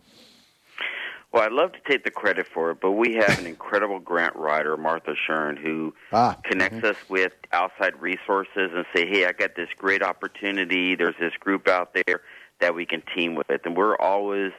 Well, 1.31 1.43
I'd 1.43 1.53
love 1.53 1.71
to 1.73 1.79
take 1.87 2.03
the 2.03 2.11
credit 2.11 2.45
for 2.53 2.71
it, 2.71 2.81
but 2.81 2.91
we 2.91 3.13
have 3.15 3.39
an 3.39 3.47
incredible 3.47 3.99
grant 3.99 4.35
writer, 4.35 4.75
Martha 4.75 5.15
Shern, 5.27 5.57
who 5.57 5.93
Ah, 6.11 6.37
connects 6.43 6.83
us 6.83 6.97
with 7.07 7.31
outside 7.53 8.01
resources 8.01 8.71
and 8.73 8.85
say, 8.93 9.05
"Hey, 9.07 9.25
I 9.25 9.31
got 9.31 9.55
this 9.55 9.69
great 9.77 10.03
opportunity. 10.03 10.95
There's 10.95 11.15
this 11.19 11.33
group 11.39 11.69
out 11.69 11.93
there 11.93 12.21
that 12.59 12.75
we 12.75 12.85
can 12.85 13.01
team 13.15 13.35
with." 13.35 13.65
And 13.65 13.77
we're 13.77 13.95
always 13.95 14.51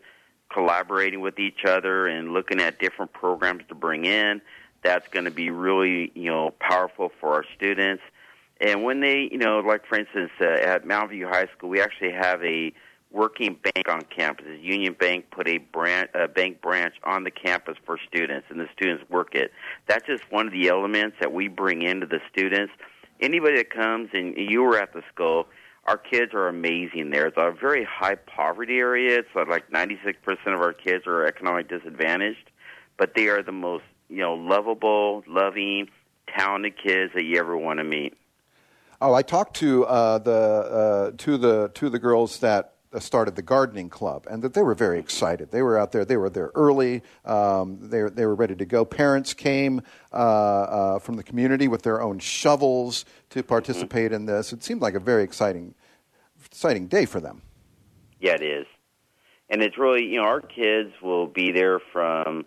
collaborating 0.50 1.20
with 1.20 1.38
each 1.38 1.64
other 1.66 2.06
and 2.06 2.32
looking 2.32 2.60
at 2.60 2.78
different 2.78 3.12
programs 3.12 3.64
to 3.68 3.74
bring 3.74 4.06
in. 4.06 4.40
That's 4.82 5.06
going 5.08 5.26
to 5.26 5.30
be 5.30 5.50
really, 5.50 6.10
you 6.14 6.30
know, 6.30 6.54
powerful 6.58 7.12
for 7.20 7.34
our 7.34 7.44
students. 7.54 8.02
And 8.60 8.82
when 8.82 9.00
they, 9.00 9.28
you 9.30 9.38
know, 9.38 9.60
like 9.60 9.84
for 9.86 9.98
instance, 9.98 10.30
uh, 10.40 10.44
at 10.44 10.86
Mountain 10.86 11.10
View 11.10 11.28
High 11.28 11.48
School, 11.56 11.68
we 11.68 11.80
actually 11.82 12.12
have 12.12 12.42
a 12.42 12.72
working 13.12 13.58
bank 13.62 13.88
on 13.88 14.02
campus. 14.02 14.46
Union 14.60 14.94
Bank 14.98 15.26
put 15.30 15.48
a 15.48 15.58
branch, 15.58 16.10
a 16.14 16.28
bank 16.28 16.60
branch 16.60 16.94
on 17.04 17.24
the 17.24 17.30
campus 17.30 17.76
for 17.84 17.98
students, 18.08 18.46
and 18.50 18.58
the 18.58 18.68
students 18.74 19.08
work 19.10 19.34
it. 19.34 19.52
That's 19.86 20.06
just 20.06 20.24
one 20.30 20.46
of 20.46 20.52
the 20.52 20.68
elements 20.68 21.16
that 21.20 21.32
we 21.32 21.48
bring 21.48 21.82
into 21.82 22.06
the 22.06 22.20
students. 22.32 22.72
Anybody 23.20 23.56
that 23.56 23.70
comes, 23.70 24.10
and 24.12 24.36
you 24.36 24.62
were 24.62 24.78
at 24.78 24.92
the 24.92 25.02
school, 25.12 25.46
our 25.84 25.96
kids 25.96 26.32
are 26.34 26.48
amazing 26.48 27.10
there. 27.10 27.26
It's 27.26 27.36
a 27.36 27.52
very 27.52 27.84
high 27.84 28.14
poverty 28.14 28.78
area. 28.78 29.18
It's 29.18 29.28
like 29.34 29.70
96% 29.70 30.16
of 30.46 30.60
our 30.60 30.72
kids 30.72 31.06
are 31.06 31.26
economic 31.26 31.68
disadvantaged, 31.68 32.50
but 32.96 33.14
they 33.14 33.28
are 33.28 33.42
the 33.42 33.52
most, 33.52 33.84
you 34.08 34.18
know, 34.18 34.34
lovable, 34.34 35.24
loving, 35.26 35.88
talented 36.36 36.74
kids 36.82 37.12
that 37.14 37.24
you 37.24 37.38
ever 37.38 37.56
want 37.56 37.78
to 37.78 37.84
meet. 37.84 38.16
Oh, 39.00 39.14
I 39.14 39.22
talked 39.22 39.56
to 39.56 39.84
uh, 39.86 40.18
the 40.18 40.30
uh, 40.30 41.10
to 41.18 41.36
the 41.36 41.72
to 41.74 41.90
the 41.90 41.98
girls 41.98 42.38
that 42.38 42.71
started 43.00 43.36
the 43.36 43.42
gardening 43.42 43.88
club, 43.88 44.26
and 44.30 44.42
that 44.42 44.54
they 44.54 44.62
were 44.62 44.74
very 44.74 44.98
excited. 44.98 45.50
They 45.50 45.62
were 45.62 45.78
out 45.78 45.92
there. 45.92 46.04
They 46.04 46.16
were 46.16 46.30
there 46.30 46.50
early. 46.54 47.02
Um, 47.24 47.78
they, 47.80 48.02
they 48.02 48.26
were 48.26 48.34
ready 48.34 48.54
to 48.56 48.64
go. 48.64 48.84
Parents 48.84 49.32
came 49.34 49.82
uh, 50.12 50.16
uh, 50.16 50.98
from 50.98 51.16
the 51.16 51.22
community 51.22 51.68
with 51.68 51.82
their 51.82 52.02
own 52.02 52.18
shovels 52.18 53.04
to 53.30 53.42
participate 53.42 54.12
in 54.12 54.26
this. 54.26 54.52
It 54.52 54.62
seemed 54.62 54.82
like 54.82 54.94
a 54.94 55.00
very 55.00 55.22
exciting, 55.22 55.74
exciting 56.44 56.86
day 56.86 57.06
for 57.06 57.20
them. 57.20 57.42
Yeah, 58.20 58.34
it 58.34 58.42
is, 58.42 58.66
and 59.48 59.62
it's 59.62 59.78
really 59.78 60.04
you 60.04 60.20
know 60.20 60.26
our 60.26 60.40
kids 60.40 60.92
will 61.02 61.26
be 61.26 61.52
there 61.52 61.80
from 61.92 62.44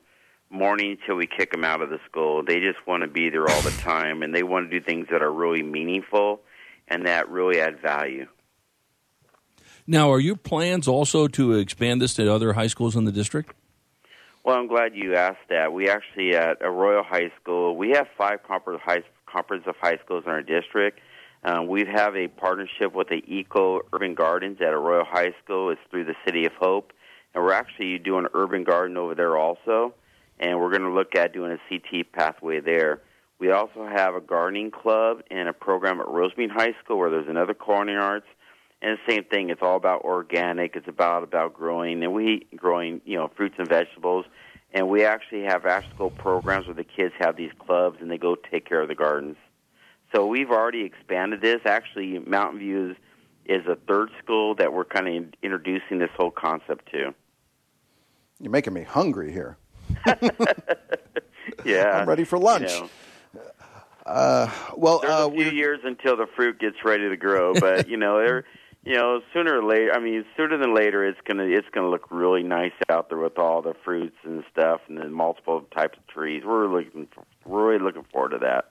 morning 0.50 0.98
till 1.06 1.16
we 1.16 1.28
kick 1.28 1.52
them 1.52 1.64
out 1.64 1.82
of 1.82 1.90
the 1.90 2.00
school. 2.06 2.44
They 2.44 2.60
just 2.60 2.86
want 2.88 3.02
to 3.02 3.08
be 3.08 3.30
there 3.30 3.48
all 3.50 3.62
the 3.62 3.72
time, 3.82 4.24
and 4.24 4.34
they 4.34 4.44
want 4.44 4.70
to 4.70 4.80
do 4.80 4.86
things 4.86 5.08
that 5.12 5.22
are 5.22 5.32
really 5.32 5.64
meaningful 5.64 6.42
and 6.88 7.06
that 7.06 7.30
really 7.30 7.60
add 7.60 7.80
value. 7.82 8.28
Now, 9.88 10.12
are 10.12 10.20
your 10.20 10.36
plans 10.36 10.88
also 10.88 11.28
to 11.28 11.54
expand 11.54 12.02
this 12.02 12.16
to 12.16 12.32
other 12.34 12.54
high 12.54 12.68
schools 12.68 12.96
in 12.96 13.06
the 13.06 13.12
district? 13.12 13.54
Well, 14.44 14.58
I'm 14.58 14.68
glad 14.68 14.96
you 14.96 15.16
asked 15.16 15.50
that. 15.50 15.74
We 15.74 15.90
actually 15.90 16.36
at 16.36 16.58
Arroyo 16.62 17.04
High 17.04 17.32
School, 17.40 17.76
we 17.76 17.92
have 17.92 18.08
five 18.18 18.40
comprehensive 18.44 19.76
high 19.80 19.98
schools 20.04 20.24
in 20.26 20.32
our 20.32 20.42
district. 20.42 21.00
Um, 21.44 21.68
we 21.68 21.86
have 21.86 22.16
a 22.16 22.28
partnership 22.28 22.94
with 22.96 23.10
the 23.10 23.22
Eco 23.28 23.82
Urban 23.94 24.16
Gardens 24.16 24.58
at 24.60 24.74
Arroyo 24.74 25.04
High 25.04 25.34
School. 25.44 25.70
It's 25.70 25.82
through 25.92 26.06
the 26.06 26.16
City 26.26 26.46
of 26.46 26.54
Hope, 26.54 26.92
and 27.36 27.44
we're 27.44 27.54
actually 27.54 28.00
doing 28.00 28.26
an 28.26 28.32
urban 28.34 28.64
garden 28.64 28.98
over 28.98 29.14
there 29.14 29.38
also. 29.38 29.94
And 30.40 30.60
we're 30.60 30.72
going 30.72 30.82
to 30.82 30.94
look 30.94 31.16
at 31.16 31.32
doing 31.34 31.52
a 31.52 31.60
CT 31.70 32.12
pathway 32.12 32.60
there. 32.60 33.02
We 33.38 33.52
also 33.52 33.86
have 33.86 34.16
a 34.16 34.22
gardening 34.22 34.72
club 34.72 35.22
and 35.30 35.48
a 35.48 35.54
program 35.54 36.00
at 36.00 36.08
Rosemead 36.08 36.50
High 36.50 36.74
School 36.84 36.98
where 36.98 37.12
there's 37.12 37.30
another 37.30 37.54
culinary 37.54 38.02
arts 38.02 38.28
and 38.86 39.00
the 39.00 39.12
same 39.12 39.24
thing. 39.24 39.50
It's 39.50 39.64
all 39.64 39.76
about 39.76 40.04
organic. 40.04 40.76
It's 40.76 40.88
about 40.88 41.24
about 41.24 41.56
growing, 41.56 42.04
and 42.04 42.14
we 42.14 42.46
growing 42.56 43.02
you 43.04 43.18
know 43.18 43.32
fruits 43.36 43.56
and 43.58 43.68
vegetables. 43.68 44.26
And 44.74 44.90
we 44.90 45.06
actually 45.06 45.44
have 45.44 45.66
after 45.66 45.90
school 45.96 46.10
programs 46.10 46.68
where 46.68 46.76
the 46.76 46.84
kids 46.84 47.14
have 47.20 47.38
these 47.38 47.52
clubs 47.66 47.98
and 48.02 48.12
they 48.12 48.18
go 48.18 48.36
take 48.36 48.68
care 48.68 48.82
of 48.82 48.90
the 48.90 48.96
gardens. 48.96 49.38
So 50.14 50.28
we've 50.28 50.52
already 50.52 50.84
expanded 50.84 51.42
this. 51.42 51.62
Actually, 51.66 52.20
Mountain 52.20 52.60
View 52.60 52.92
is, 52.92 52.98
is 53.62 53.68
a 53.68 53.76
third 53.88 54.10
school 54.22 54.54
that 54.56 54.74
we're 54.74 54.84
kind 54.84 55.08
of 55.08 55.34
introducing 55.42 56.00
this 56.00 56.10
whole 56.18 56.30
concept 56.30 56.92
to. 56.92 57.14
You're 58.42 58.52
making 58.52 58.74
me 58.74 58.84
hungry 58.84 59.32
here. 59.32 59.58
yeah, 61.66 61.92
I'm 61.92 62.08
ready 62.08 62.26
for 62.26 62.38
lunch. 62.38 62.74
You 62.74 62.82
know. 62.82 62.90
Uh, 64.06 64.52
well, 64.76 65.00
there's 65.00 65.14
uh, 65.14 65.30
a 65.30 65.32
few 65.32 65.52
years 65.52 65.80
until 65.84 66.18
the 66.18 66.28
fruit 66.36 66.60
gets 66.60 66.84
ready 66.84 67.10
to 67.10 67.18
grow, 67.18 67.54
but 67.54 67.88
you 67.88 67.98
know, 67.98 68.44
you 68.86 68.96
know, 68.96 69.22
sooner 69.34 69.60
or 69.60 69.64
later. 69.64 69.92
I 69.94 70.00
mean, 70.00 70.24
sooner 70.38 70.58
than 70.58 70.76
later, 70.76 71.04
it's 71.04 71.20
gonna 71.28 71.46
it's 71.46 71.68
gonna 71.74 71.90
look 71.90 72.12
really 72.12 72.44
nice 72.44 72.72
out 72.88 73.10
there 73.10 73.18
with 73.18 73.38
all 73.40 73.62
the 73.62 73.74
fruits 73.84 74.18
and 74.24 74.44
stuff, 74.52 74.82
and 74.88 74.98
then 74.98 75.12
multiple 75.12 75.66
types 75.76 75.98
of 75.98 76.08
trees. 76.08 76.44
We're 76.46 76.68
looking, 76.68 77.08
we're 77.46 77.68
really 77.68 77.84
looking 77.84 78.06
forward 78.12 78.30
to 78.30 78.38
that. 78.40 78.66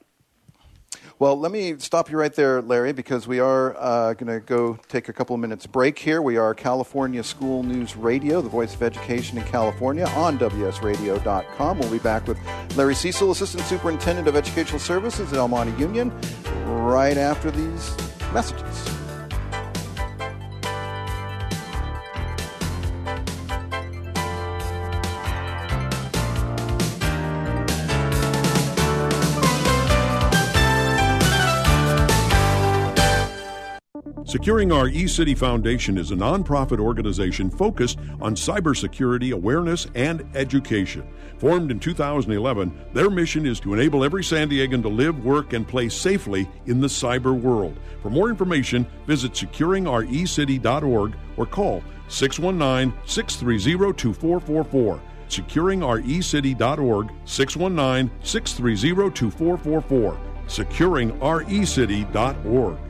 Well, 1.18 1.38
let 1.38 1.52
me 1.52 1.76
stop 1.78 2.10
you 2.10 2.16
right 2.16 2.32
there, 2.32 2.62
Larry, 2.62 2.92
because 2.92 3.26
we 3.26 3.38
are 3.40 3.76
uh, 3.76 4.14
going 4.14 4.32
to 4.32 4.40
go 4.40 4.78
take 4.88 5.08
a 5.08 5.12
couple 5.12 5.34
of 5.34 5.40
minutes 5.40 5.66
break 5.66 5.98
here. 5.98 6.22
We 6.22 6.36
are 6.36 6.54
California 6.54 7.22
School 7.22 7.62
News 7.62 7.96
Radio, 7.96 8.40
the 8.40 8.48
voice 8.48 8.74
of 8.74 8.82
education 8.82 9.38
in 9.38 9.44
California, 9.44 10.06
on 10.16 10.38
WSRadio.com. 10.38 11.78
We'll 11.78 11.90
be 11.90 11.98
back 11.98 12.26
with 12.26 12.38
Larry 12.76 12.94
Cecil, 12.94 13.30
Assistant 13.30 13.64
Superintendent 13.64 14.28
of 14.28 14.36
Educational 14.36 14.78
Services 14.78 15.32
at 15.32 15.38
El 15.38 15.48
Monte 15.48 15.78
Union, 15.80 16.12
right 16.64 17.16
after 17.16 17.50
these 17.50 17.96
messages. 18.32 18.93
Securing 34.44 34.72
Our 34.72 34.90
eCity 34.90 35.38
Foundation 35.38 35.96
is 35.96 36.10
a 36.10 36.14
nonprofit 36.14 36.78
organization 36.78 37.48
focused 37.48 37.98
on 38.20 38.34
cybersecurity 38.34 39.32
awareness 39.32 39.86
and 39.94 40.22
education. 40.34 41.02
Formed 41.38 41.70
in 41.70 41.80
2011, 41.80 42.70
their 42.92 43.08
mission 43.08 43.46
is 43.46 43.58
to 43.60 43.72
enable 43.72 44.04
every 44.04 44.22
San 44.22 44.50
Diegan 44.50 44.82
to 44.82 44.90
live, 44.90 45.24
work, 45.24 45.54
and 45.54 45.66
play 45.66 45.88
safely 45.88 46.46
in 46.66 46.78
the 46.78 46.88
cyber 46.88 47.34
world. 47.34 47.74
For 48.02 48.10
more 48.10 48.28
information, 48.28 48.86
visit 49.06 49.32
securingourecity.org 49.32 51.16
or 51.38 51.46
call 51.46 51.82
619 52.08 52.92
630 53.06 53.94
2444. 53.94 55.00
Securingourecity.org 55.30 57.12
619 57.24 58.10
630 58.22 59.10
2444. 59.10 60.18
Securingourecity.org. 60.48 62.83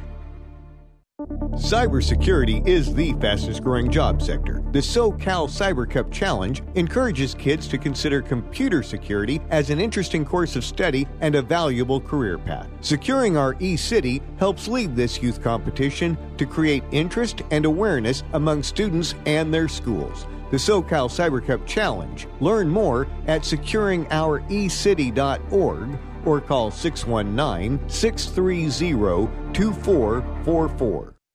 Cybersecurity 1.55 2.67
is 2.67 2.95
the 2.95 3.15
fastest 3.15 3.63
growing 3.63 3.91
job 3.91 4.21
sector. 4.21 4.63
The 4.73 4.81
SoCal 4.81 5.49
Cyber 5.49 5.89
Cup 5.89 6.13
Challenge 6.13 6.63
encourages 6.75 7.33
kids 7.35 7.67
to 7.69 7.79
consider 7.79 8.21
computer 8.21 8.83
security 8.83 9.41
as 9.51 9.71
an 9.71 9.81
interesting 9.81 10.23
course 10.25 10.57
of 10.57 10.65
study 10.65 11.07
and 11.21 11.37
a 11.37 11.43
valuable 11.43 12.01
career 12.01 12.39
path. 12.39 12.69
Securing 12.81 13.39
Our 13.39 13.55
eCity 13.55 14.21
helps 14.39 14.69
lead 14.69 14.95
this 14.95 15.23
youth 15.23 15.43
competition 15.43 16.19
to 16.37 16.45
create 16.45 16.85
interest 16.91 17.41
and 17.51 17.65
awareness 17.65 18.23
among 18.35 18.63
students 18.63 19.15
and 19.25 19.55
their 19.55 19.69
schools. 19.69 20.27
The 20.51 20.59
SoCal 20.59 21.09
Cyber 21.09 21.43
Cup 21.45 21.67
Challenge. 21.67 22.29
Learn 22.41 22.69
more 22.69 23.09
at 23.27 23.43
securingourecity.org 23.43 25.99
or 26.27 26.41
call 26.41 26.71
619 26.71 27.89
630 27.89 29.29
2444. 29.53 31.14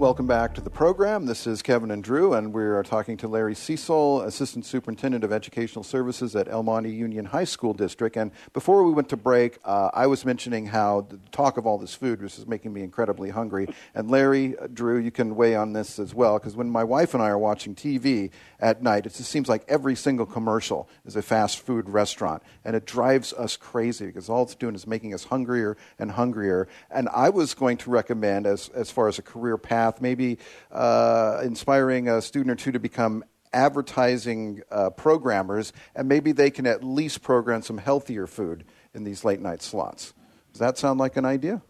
Welcome 0.00 0.26
back 0.26 0.54
to 0.54 0.62
the 0.62 0.70
program. 0.70 1.26
This 1.26 1.46
is 1.46 1.60
Kevin 1.60 1.90
and 1.90 2.02
Drew, 2.02 2.32
and 2.32 2.54
we 2.54 2.62
are 2.62 2.82
talking 2.82 3.18
to 3.18 3.28
Larry 3.28 3.54
Cecil, 3.54 4.22
Assistant 4.22 4.64
Superintendent 4.64 5.24
of 5.24 5.30
Educational 5.30 5.82
Services 5.84 6.34
at 6.34 6.48
El 6.48 6.62
Monte 6.62 6.88
Union 6.88 7.26
High 7.26 7.44
School 7.44 7.74
District. 7.74 8.16
And 8.16 8.30
before 8.54 8.82
we 8.82 8.92
went 8.92 9.10
to 9.10 9.18
break, 9.18 9.58
uh, 9.62 9.90
I 9.92 10.06
was 10.06 10.24
mentioning 10.24 10.64
how 10.64 11.02
the 11.02 11.18
talk 11.32 11.58
of 11.58 11.66
all 11.66 11.76
this 11.76 11.94
food 11.94 12.22
was 12.22 12.46
making 12.46 12.72
me 12.72 12.82
incredibly 12.82 13.28
hungry. 13.28 13.68
And 13.94 14.10
Larry, 14.10 14.56
uh, 14.56 14.68
Drew, 14.72 14.96
you 14.96 15.10
can 15.10 15.36
weigh 15.36 15.54
on 15.54 15.74
this 15.74 15.98
as 15.98 16.14
well, 16.14 16.38
because 16.38 16.56
when 16.56 16.70
my 16.70 16.82
wife 16.82 17.12
and 17.12 17.22
I 17.22 17.28
are 17.28 17.38
watching 17.38 17.74
TV 17.74 18.30
at 18.60 18.82
night, 18.82 19.06
it 19.06 19.14
just 19.14 19.30
seems 19.30 19.48
like 19.48 19.64
every 19.68 19.96
single 19.96 20.26
commercial 20.26 20.88
is 21.04 21.16
a 21.16 21.22
fast 21.22 21.60
food 21.60 21.88
restaurant. 21.88 22.42
And 22.64 22.76
it 22.76 22.86
drives 22.86 23.32
us 23.32 23.56
crazy 23.56 24.06
because 24.06 24.28
all 24.28 24.42
it's 24.42 24.54
doing 24.54 24.74
is 24.74 24.86
making 24.86 25.14
us 25.14 25.24
hungrier 25.24 25.76
and 25.98 26.12
hungrier. 26.12 26.68
And 26.90 27.08
I 27.08 27.30
was 27.30 27.54
going 27.54 27.78
to 27.78 27.90
recommend, 27.90 28.46
as, 28.46 28.68
as 28.70 28.90
far 28.90 29.08
as 29.08 29.18
a 29.18 29.22
career 29.22 29.56
path, 29.56 30.00
maybe 30.00 30.38
uh, 30.70 31.40
inspiring 31.42 32.08
a 32.08 32.20
student 32.22 32.50
or 32.50 32.62
two 32.62 32.72
to 32.72 32.78
become 32.78 33.24
advertising 33.52 34.62
uh, 34.70 34.90
programmers, 34.90 35.72
and 35.94 36.08
maybe 36.08 36.32
they 36.32 36.50
can 36.50 36.66
at 36.66 36.84
least 36.84 37.22
program 37.22 37.62
some 37.62 37.78
healthier 37.78 38.26
food 38.26 38.64
in 38.94 39.04
these 39.04 39.24
late 39.24 39.40
night 39.40 39.62
slots. 39.62 40.14
Does 40.52 40.60
that 40.60 40.78
sound 40.78 41.00
like 41.00 41.16
an 41.16 41.24
idea? 41.24 41.62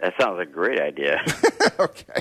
That 0.00 0.14
sounds 0.20 0.40
a 0.40 0.44
great 0.44 0.80
idea. 0.80 1.22
okay, 1.78 2.20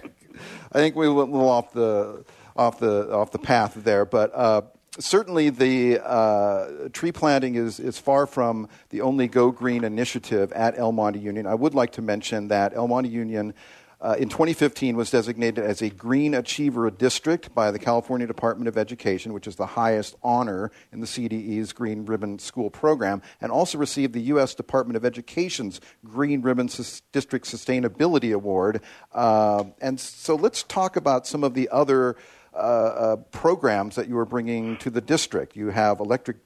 I 0.71 0.77
think 0.77 0.95
we 0.95 1.09
went 1.09 1.29
a 1.29 1.31
little 1.31 1.50
off 1.50 1.74
the 1.74 2.24
off 2.55 2.79
the 2.79 3.12
off 3.12 3.31
the 3.31 3.39
path 3.39 3.74
there, 3.75 4.05
but. 4.05 4.33
Uh, 4.33 4.62
certainly, 4.97 5.50
the 5.50 6.00
uh, 6.00 6.88
tree 6.93 7.12
planting 7.12 7.55
is, 7.55 7.81
is 7.81 7.97
far 7.97 8.25
from 8.25 8.69
the 8.91 9.01
only 9.01 9.27
Go 9.27 9.51
Green 9.51 9.83
initiative 9.83 10.53
at 10.53 10.77
El 10.77 10.93
Monte 10.93 11.19
Union. 11.19 11.47
I 11.47 11.55
would 11.55 11.74
like 11.74 11.91
to 11.93 12.01
mention 12.01 12.47
that 12.47 12.74
El 12.74 12.88
Monte 12.88 13.09
Union 13.09 13.53
uh, 14.01 14.15
in 14.19 14.29
2015 14.29 14.95
was 14.95 15.09
designated 15.09 15.63
as 15.63 15.81
a 15.81 15.89
Green 15.89 16.33
Achiever 16.33 16.91
District 16.91 17.53
by 17.55 17.71
the 17.71 17.79
California 17.79 18.27
Department 18.27 18.67
of 18.67 18.77
Education, 18.77 19.33
which 19.33 19.47
is 19.47 19.55
the 19.55 19.65
highest 19.65 20.15
honor 20.21 20.71
in 20.91 21.00
the 21.00 21.07
CDE's 21.07 21.74
Green 21.74 22.05
Ribbon 22.05 22.38
School 22.38 22.69
program, 22.69 23.21
and 23.41 23.51
also 23.51 23.77
received 23.77 24.13
the 24.13 24.21
U.S. 24.21 24.53
Department 24.53 24.97
of 24.97 25.05
Education's 25.05 25.81
Green 26.03 26.41
Ribbon 26.41 26.67
Sus- 26.67 27.01
District 27.13 27.45
Sustainability 27.45 28.33
Award. 28.33 28.81
Uh, 29.13 29.63
and 29.81 30.00
so 30.00 30.35
let's 30.35 30.63
talk 30.63 30.97
about 30.97 31.25
some 31.25 31.43
of 31.43 31.53
the 31.53 31.69
other 31.69 32.15
uh, 32.55 32.57
uh 32.57 33.15
programs 33.31 33.95
that 33.95 34.07
you 34.07 34.17
are 34.17 34.25
bringing 34.25 34.77
to 34.77 34.89
the 34.89 35.01
district. 35.01 35.55
You 35.55 35.69
have 35.69 36.00
electric 36.00 36.38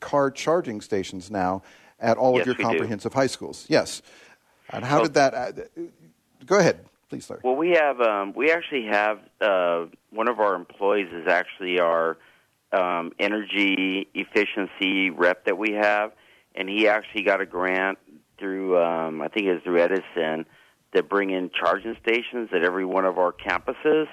car 0.00 0.30
charging 0.30 0.80
stations 0.80 1.30
now 1.30 1.62
at 2.00 2.18
all 2.18 2.36
yes, 2.36 2.42
of 2.42 2.46
your 2.46 2.56
comprehensive 2.56 3.12
do. 3.12 3.18
high 3.18 3.26
schools. 3.26 3.66
Yes. 3.68 4.02
And 4.70 4.84
how 4.84 5.02
did 5.02 5.14
that? 5.14 5.34
Uh, 5.34 5.52
go 6.46 6.58
ahead, 6.58 6.84
please, 7.08 7.24
sir. 7.24 7.40
Well, 7.42 7.56
we 7.56 7.70
have 7.70 8.00
um, 8.00 8.32
we 8.34 8.50
actually 8.50 8.86
have 8.86 9.20
uh, 9.40 9.86
one 10.10 10.28
of 10.28 10.40
our 10.40 10.54
employees 10.54 11.08
is 11.12 11.28
actually 11.28 11.78
our 11.78 12.18
um, 12.72 13.12
energy 13.18 14.08
efficiency 14.14 15.10
rep 15.10 15.44
that 15.44 15.58
we 15.58 15.72
have, 15.72 16.12
and 16.54 16.68
he 16.68 16.88
actually 16.88 17.22
got 17.22 17.40
a 17.40 17.46
grant 17.46 17.98
through 18.38 18.82
um, 18.82 19.22
I 19.22 19.28
think 19.28 19.46
it 19.46 19.52
was 19.52 19.62
through 19.62 19.80
Edison 19.80 20.46
to 20.94 21.02
bring 21.02 21.30
in 21.30 21.50
charging 21.50 21.96
stations 22.02 22.50
at 22.54 22.64
every 22.64 22.84
one 22.84 23.04
of 23.04 23.18
our 23.18 23.32
campuses. 23.32 24.06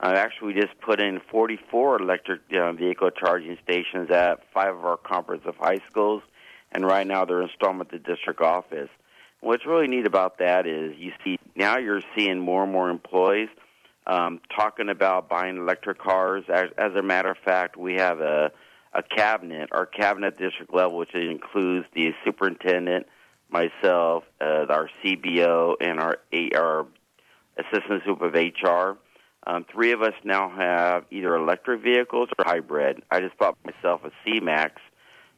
Uh, 0.00 0.14
actually, 0.16 0.54
we 0.54 0.60
just 0.60 0.78
put 0.80 1.00
in 1.00 1.20
44 1.30 2.00
electric 2.02 2.40
uh, 2.52 2.72
vehicle 2.72 3.10
charging 3.10 3.58
stations 3.64 4.10
at 4.10 4.40
five 4.54 4.74
of 4.74 4.84
our 4.84 4.96
comprehensive 4.96 5.56
high 5.58 5.80
schools, 5.90 6.22
and 6.72 6.86
right 6.86 7.06
now 7.06 7.24
they're 7.24 7.42
installed 7.42 7.80
at 7.80 7.90
the 7.90 7.98
district 7.98 8.40
office. 8.40 8.88
What's 9.40 9.66
really 9.66 9.88
neat 9.88 10.06
about 10.06 10.38
that 10.38 10.66
is 10.66 10.94
you 10.96 11.12
see 11.24 11.38
now 11.56 11.78
you're 11.78 12.02
seeing 12.16 12.38
more 12.38 12.62
and 12.62 12.72
more 12.72 12.90
employees 12.90 13.48
um, 14.06 14.40
talking 14.56 14.88
about 14.88 15.28
buying 15.28 15.56
electric 15.56 15.98
cars. 15.98 16.44
As, 16.48 16.70
as 16.76 16.94
a 16.94 17.02
matter 17.02 17.30
of 17.30 17.38
fact, 17.44 17.76
we 17.76 17.94
have 17.94 18.20
a 18.20 18.52
a 18.94 19.02
cabinet, 19.02 19.68
our 19.72 19.86
cabinet 19.86 20.38
district 20.38 20.72
level, 20.72 20.96
which 20.96 21.14
includes 21.14 21.86
the 21.94 22.12
superintendent, 22.24 23.06
myself, 23.50 24.24
uh, 24.40 24.64
our 24.68 24.88
CBO, 25.04 25.74
and 25.80 26.00
our 26.00 26.18
our 26.54 26.86
assistant 27.58 28.02
super 28.04 28.26
of 28.26 28.34
HR. 28.34 28.98
Um, 29.48 29.64
three 29.72 29.92
of 29.92 30.02
us 30.02 30.12
now 30.24 30.50
have 30.50 31.06
either 31.10 31.34
electric 31.34 31.82
vehicles 31.82 32.28
or 32.38 32.44
hybrid. 32.44 33.02
I 33.10 33.20
just 33.20 33.38
bought 33.38 33.56
myself 33.64 34.02
a 34.04 34.10
C 34.22 34.40
Max 34.40 34.82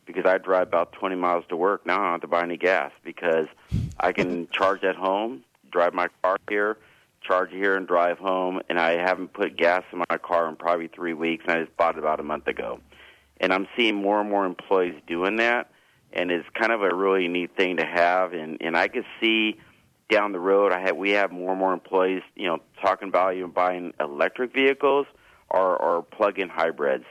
because 0.05 0.27
I 0.27 0.37
drive 0.39 0.67
about 0.67 0.93
20 0.95 1.15
miles 1.15 1.45
to 1.49 1.57
work. 1.57 1.87
Now 1.87 1.95
I 1.95 2.03
don't 2.03 2.13
have 2.13 2.21
to 2.23 2.27
buy 2.27 2.43
any 2.43 2.57
gas 2.57 2.91
because 3.05 3.47
I 4.01 4.11
can 4.11 4.49
charge 4.53 4.83
at 4.83 4.97
home, 4.97 5.45
drive 5.71 5.95
my 5.95 6.09
car 6.23 6.39
here, 6.49 6.77
charge 7.23 7.53
here, 7.53 7.77
and 7.77 7.87
drive 7.87 8.19
home. 8.19 8.61
And 8.69 8.81
I 8.81 9.01
haven't 9.01 9.33
put 9.33 9.57
gas 9.57 9.85
in 9.93 10.03
my 10.11 10.19
car 10.19 10.49
in 10.49 10.57
probably 10.57 10.89
three 10.89 11.15
weeks, 11.15 11.45
and 11.47 11.57
I 11.57 11.63
just 11.63 11.77
bought 11.77 11.95
it 11.95 12.01
about 12.01 12.19
a 12.19 12.25
month 12.25 12.49
ago. 12.49 12.81
And 13.41 13.53
I'm 13.53 13.69
seeing 13.77 13.95
more 13.95 14.21
and 14.21 14.29
more 14.29 14.45
employees 14.45 15.01
doing 15.07 15.37
that, 15.37 15.71
and 16.13 16.33
it's 16.33 16.49
kind 16.55 16.73
of 16.73 16.83
a 16.83 16.93
really 16.93 17.29
neat 17.29 17.57
thing 17.57 17.77
to 17.77 17.87
have. 17.87 18.33
And 18.33 18.59
and 18.61 18.77
I 18.77 18.89
can 18.89 19.05
see 19.21 19.57
down 20.11 20.33
the 20.33 20.41
road, 20.41 20.73
I 20.73 20.81
have 20.81 20.97
we 20.97 21.11
have 21.11 21.33
more 21.33 21.51
and 21.51 21.59
more 21.59 21.73
employees, 21.73 22.23
you 22.35 22.47
know, 22.47 22.59
talking 22.83 23.09
about 23.09 23.37
you 23.37 23.47
buying 23.49 23.95
electric 23.99 24.53
vehicles 24.53 25.07
or 25.49 25.77
or 25.77 26.03
plug-in 26.03 26.49
hybrids. 26.49 27.05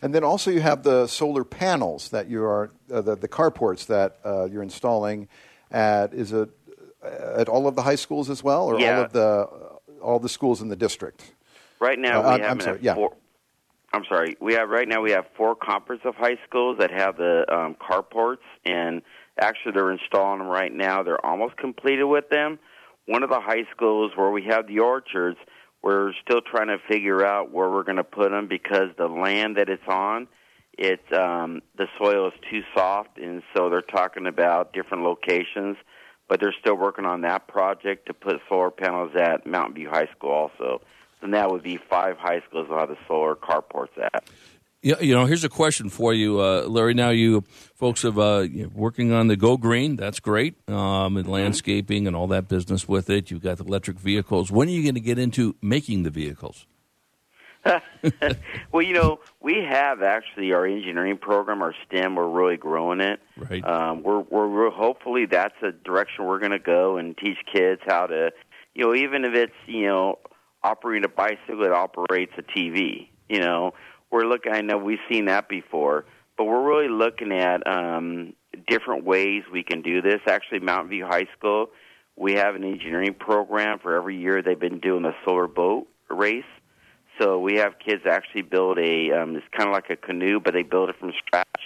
And 0.00 0.14
then 0.14 0.22
also 0.24 0.50
you 0.50 0.60
have 0.60 0.82
the 0.82 1.06
solar 1.06 1.44
panels 1.44 2.10
that 2.10 2.28
you 2.28 2.44
are 2.44 2.70
uh, 2.92 3.00
the, 3.00 3.16
the 3.16 3.28
carports 3.28 3.86
that 3.86 4.18
uh, 4.24 4.44
you're 4.44 4.62
installing 4.62 5.28
at 5.70 6.12
is 6.14 6.32
it 6.32 6.50
uh, 7.02 7.40
at 7.40 7.48
all 7.48 7.66
of 7.66 7.74
the 7.74 7.82
high 7.82 7.96
schools 7.96 8.30
as 8.30 8.44
well, 8.44 8.66
or 8.66 8.78
yeah. 8.78 8.96
all 8.96 9.04
of 9.04 9.12
the 9.12 9.20
uh, 9.20 10.02
all 10.02 10.18
the 10.18 10.28
schools 10.28 10.62
in 10.62 10.68
the 10.68 10.76
district? 10.76 11.34
Right 11.80 11.98
now 11.98 12.20
Uh, 12.20 12.36
we 12.36 12.42
I'm 12.44 12.58
have 12.58 12.62
sorry, 12.62 12.78
yeah. 12.82 12.94
four. 12.94 13.16
I'm 13.92 14.04
sorry. 14.04 14.36
We 14.40 14.54
have 14.54 14.70
right 14.70 14.88
now 14.88 15.02
we 15.02 15.10
have 15.10 15.26
four 15.36 15.54
comprehensive 15.54 16.14
high 16.14 16.38
schools 16.46 16.78
that 16.78 16.90
have 16.90 17.16
the 17.16 17.44
um, 17.52 17.74
carports, 17.74 18.46
and 18.64 19.02
actually 19.40 19.72
they're 19.72 19.92
installing 19.92 20.38
them 20.38 20.48
right 20.48 20.72
now. 20.72 21.02
They're 21.02 21.24
almost 21.24 21.56
completed 21.56 22.04
with 22.04 22.28
them. 22.28 22.58
One 23.06 23.22
of 23.22 23.30
the 23.30 23.40
high 23.40 23.64
schools 23.74 24.12
where 24.14 24.30
we 24.30 24.44
have 24.44 24.66
the 24.66 24.78
orchards 24.78 25.38
we're 25.82 26.12
still 26.24 26.40
trying 26.40 26.68
to 26.68 26.78
figure 26.88 27.26
out 27.26 27.50
where 27.50 27.68
we're 27.68 27.82
going 27.82 27.96
to 27.96 28.04
put 28.04 28.30
them 28.30 28.46
because 28.46 28.90
the 28.96 29.08
land 29.08 29.56
that 29.56 29.68
it's 29.68 29.86
on, 29.88 30.28
it's 30.78 31.12
um, 31.12 31.60
the 31.76 31.88
soil 31.98 32.28
is 32.28 32.34
too 32.50 32.62
soft, 32.74 33.18
and 33.18 33.42
so 33.54 33.68
they're 33.68 33.82
talking 33.82 34.26
about 34.26 34.72
different 34.72 35.02
locations. 35.02 35.76
But 36.28 36.40
they're 36.40 36.54
still 36.58 36.76
working 36.76 37.04
on 37.04 37.22
that 37.22 37.46
project 37.48 38.06
to 38.06 38.14
put 38.14 38.40
solar 38.48 38.70
panels 38.70 39.10
at 39.16 39.44
Mountain 39.44 39.74
View 39.74 39.90
High 39.90 40.08
School 40.16 40.30
also. 40.30 40.80
And 41.20 41.34
that 41.34 41.50
would 41.50 41.62
be 41.62 41.78
five 41.90 42.16
high 42.16 42.40
schools 42.48 42.68
will 42.68 42.78
have 42.78 42.88
the 42.88 42.96
solar 43.06 43.34
carports 43.34 43.98
at. 44.00 44.24
Yeah, 44.82 45.00
you 45.00 45.14
know, 45.14 45.26
here's 45.26 45.44
a 45.44 45.48
question 45.48 45.90
for 45.90 46.12
you, 46.12 46.40
uh, 46.40 46.64
Larry. 46.66 46.92
Now 46.92 47.10
you 47.10 47.44
folks 47.76 48.02
have 48.02 48.18
uh, 48.18 48.48
working 48.74 49.12
on 49.12 49.28
the 49.28 49.36
Go 49.36 49.56
Green. 49.56 49.94
That's 49.94 50.18
great, 50.18 50.56
um, 50.68 51.16
and 51.16 51.28
landscaping 51.28 52.08
and 52.08 52.16
all 52.16 52.26
that 52.28 52.48
business 52.48 52.88
with 52.88 53.08
it. 53.08 53.30
You've 53.30 53.42
got 53.42 53.58
the 53.58 53.64
electric 53.64 54.00
vehicles. 54.00 54.50
When 54.50 54.66
are 54.66 54.72
you 54.72 54.82
going 54.82 54.96
to 54.96 55.00
get 55.00 55.20
into 55.20 55.54
making 55.62 56.02
the 56.02 56.10
vehicles? 56.10 56.66
well, 58.72 58.82
you 58.82 58.92
know, 58.92 59.20
we 59.40 59.64
have 59.68 60.02
actually 60.02 60.52
our 60.52 60.66
engineering 60.66 61.16
program, 61.16 61.62
our 61.62 61.74
STEM. 61.86 62.16
We're 62.16 62.28
really 62.28 62.56
growing 62.56 63.00
it. 63.00 63.20
Right. 63.36 63.64
Um, 63.64 64.02
we're, 64.02 64.22
we're 64.22 64.48
we're 64.48 64.70
hopefully 64.70 65.26
that's 65.26 65.54
a 65.62 65.70
direction 65.70 66.26
we're 66.26 66.40
going 66.40 66.50
to 66.50 66.58
go 66.58 66.96
and 66.96 67.16
teach 67.16 67.38
kids 67.54 67.80
how 67.86 68.06
to, 68.06 68.32
you 68.74 68.84
know, 68.84 68.94
even 68.96 69.24
if 69.24 69.34
it's 69.34 69.52
you 69.68 69.86
know 69.86 70.18
operating 70.64 71.04
a 71.04 71.08
bicycle 71.08 71.60
that 71.60 71.72
operates 71.72 72.32
a 72.36 72.42
TV. 72.42 73.08
You 73.28 73.38
know, 73.38 73.72
we're 74.12 74.26
looking. 74.26 74.52
I 74.52 74.60
know 74.60 74.76
we've 74.76 74.98
seen 75.10 75.24
that 75.24 75.48
before, 75.48 76.04
but 76.36 76.44
we're 76.44 76.62
really 76.62 76.88
looking 76.88 77.32
at 77.32 77.66
um, 77.66 78.34
different 78.68 79.04
ways 79.04 79.42
we 79.50 79.64
can 79.64 79.82
do 79.82 80.02
this. 80.02 80.20
Actually, 80.26 80.60
Mountain 80.60 80.90
View 80.90 81.06
High 81.06 81.26
School, 81.36 81.70
We 82.16 82.34
have 82.34 82.54
an 82.54 82.62
engineering 82.62 83.14
program 83.14 83.78
for 83.78 83.96
every 83.96 84.18
year. 84.18 84.42
They've 84.42 84.58
been 84.58 84.78
doing 84.78 85.04
a 85.06 85.14
solar 85.24 85.48
boat 85.48 85.88
race. 86.10 86.44
So 87.18 87.38
we 87.38 87.56
have 87.56 87.74
kids 87.84 88.02
actually 88.08 88.42
build 88.42 88.78
a. 88.78 89.10
Um, 89.12 89.36
it's 89.36 89.46
kind 89.56 89.68
of 89.68 89.72
like 89.72 89.90
a 89.90 89.96
canoe, 89.96 90.40
but 90.40 90.52
they 90.54 90.62
build 90.62 90.90
it 90.90 90.96
from 91.00 91.12
scratch, 91.26 91.62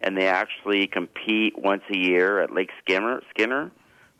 and 0.00 0.16
they 0.16 0.26
actually 0.26 0.86
compete 0.88 1.54
once 1.56 1.82
a 1.92 1.96
year 1.96 2.40
at 2.40 2.52
Lake 2.52 2.70
Skinner. 2.82 3.22
Skinner 3.30 3.70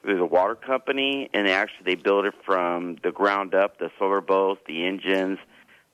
through 0.03 0.19
the 0.19 0.25
water 0.25 0.55
company, 0.55 1.29
and 1.35 1.49
they 1.49 1.53
actually 1.53 1.85
they 1.85 1.95
build 1.97 2.27
it 2.27 2.35
from 2.45 2.97
the 3.03 3.11
ground 3.11 3.55
up. 3.55 3.79
The 3.79 3.91
solar 3.99 4.21
boats, 4.21 4.61
the 4.69 4.87
engines. 4.87 5.39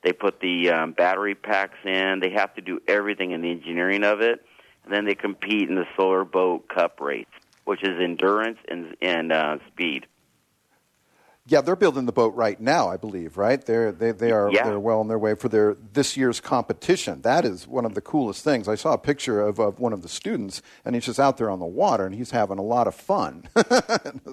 They 0.03 0.13
put 0.13 0.41
the 0.41 0.71
um, 0.71 0.93
battery 0.93 1.35
packs 1.35 1.79
in. 1.85 2.21
They 2.21 2.31
have 2.31 2.55
to 2.55 2.61
do 2.61 2.81
everything 2.89 3.31
in 3.31 3.41
the 3.41 3.51
engineering 3.51 4.05
of 4.05 4.21
it, 4.21 4.45
and 4.85 4.93
then 4.93 5.05
they 5.05 5.15
compete 5.15 5.69
in 5.69 5.77
the 5.77 5.87
solar 5.97 6.25
boat 6.25 6.69
cup 6.69 7.01
race, 7.01 7.27
which 7.65 7.83
is 7.83 8.01
endurance 8.01 8.59
and 8.69 8.97
and 9.01 9.33
uh, 9.33 9.59
speed. 9.69 10.07
Yeah, 11.45 11.61
they're 11.61 11.75
building 11.75 12.07
the 12.07 12.13
boat 12.13 12.37
right 12.37 12.61
now, 12.61 12.89
I 12.89 12.97
believe. 12.97 13.37
Right? 13.37 13.65
They're 13.65 13.93
they 13.93 14.13
they 14.13 14.33
are 14.33 14.51
Yeah. 14.51 14.65
they're 14.65 14.79
well 14.81 15.01
on 15.01 15.09
their 15.09 15.19
way 15.19 15.35
for 15.35 15.49
their 15.49 15.75
this 15.75 16.17
year's 16.17 16.41
competition. 16.41 17.23
That 17.23 17.45
is 17.45 17.67
one 17.67 17.85
of 17.85 17.95
the 17.95 18.01
coolest 18.01 18.43
things. 18.45 18.69
I 18.69 18.75
saw 18.77 18.93
a 18.95 18.99
picture 18.99 19.41
of, 19.41 19.59
of 19.61 19.79
one 19.81 19.93
of 19.93 20.03
the 20.03 20.09
students, 20.09 20.63
and 20.85 20.95
he's 20.97 21.07
just 21.07 21.19
out 21.21 21.37
there 21.39 21.51
on 21.51 21.59
the 21.59 21.67
water, 21.67 22.07
and 22.07 22.15
he's 22.15 22.31
having 22.31 22.59
a 22.59 22.63
lot 22.63 22.87
of 22.89 22.95
fun. 22.95 23.49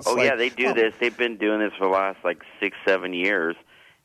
Oh 0.05 0.13
like, 0.13 0.25
yeah, 0.25 0.35
they 0.35 0.49
do 0.49 0.67
oh, 0.67 0.73
this. 0.73 0.93
They've 0.99 1.15
been 1.15 1.37
doing 1.37 1.59
this 1.59 1.73
for 1.77 1.85
the 1.85 1.91
last 1.91 2.19
like 2.23 2.41
six, 2.59 2.77
seven 2.87 3.13
years, 3.13 3.55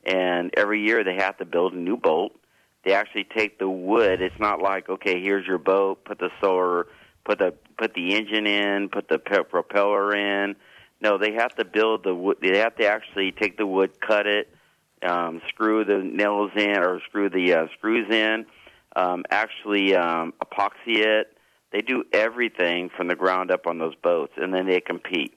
and 0.07 0.51
every 0.57 0.87
year 0.87 1.05
they 1.05 1.17
have 1.17 1.37
to 1.39 1.45
build 1.45 1.73
a 1.73 1.79
new 1.79 1.97
boat. 1.97 2.33
They 2.85 2.93
actually 2.93 3.25
take 3.25 3.59
the 3.59 3.69
wood. 3.69 4.21
It's 4.21 4.39
not 4.39 4.61
like 4.61 4.89
okay, 4.89 5.21
here's 5.21 5.47
your 5.47 5.59
boat. 5.59 6.05
Put 6.05 6.19
the 6.19 6.31
solar, 6.41 6.87
put 7.25 7.39
the 7.39 7.55
put 7.79 7.95
the 7.95 8.15
engine 8.15 8.47
in, 8.47 8.89
put 8.89 9.09
the 9.09 9.19
pe- 9.19 9.45
propeller 9.45 10.15
in. 10.15 10.57
No, 11.01 11.19
they 11.19 11.33
have 11.33 11.55
to 11.57 11.65
build 11.65 12.05
the 12.05 12.15
wood. 12.15 12.39
They 12.41 12.59
have 12.59 12.77
to 12.77 12.87
actually 12.87 13.33
take 13.33 13.57
the 13.59 13.67
wood, 13.67 14.01
cut 14.01 14.27
it, 14.27 14.49
um, 15.03 15.41
screw 15.49 15.85
the 15.85 15.99
nails 15.99 16.53
in, 16.57 16.79
or 16.79 17.01
screw 17.09 17.29
the 17.31 17.55
uh, 17.55 17.67
screws 17.77 18.11
in. 18.11 18.47
Um, 18.97 19.25
actually, 19.31 19.95
um, 19.97 20.35
epoxy 20.43 20.99
it. 20.99 21.37
They 21.73 21.81
do 21.81 22.05
everything 22.13 22.91
from 22.97 23.09
the 23.09 23.17
ground 23.17 23.51
up 23.51 23.67
on 23.67 23.79
those 23.79 23.97
boats, 23.97 24.35
and 24.37 24.55
then 24.55 24.67
they 24.67 24.81
compete. 24.81 25.35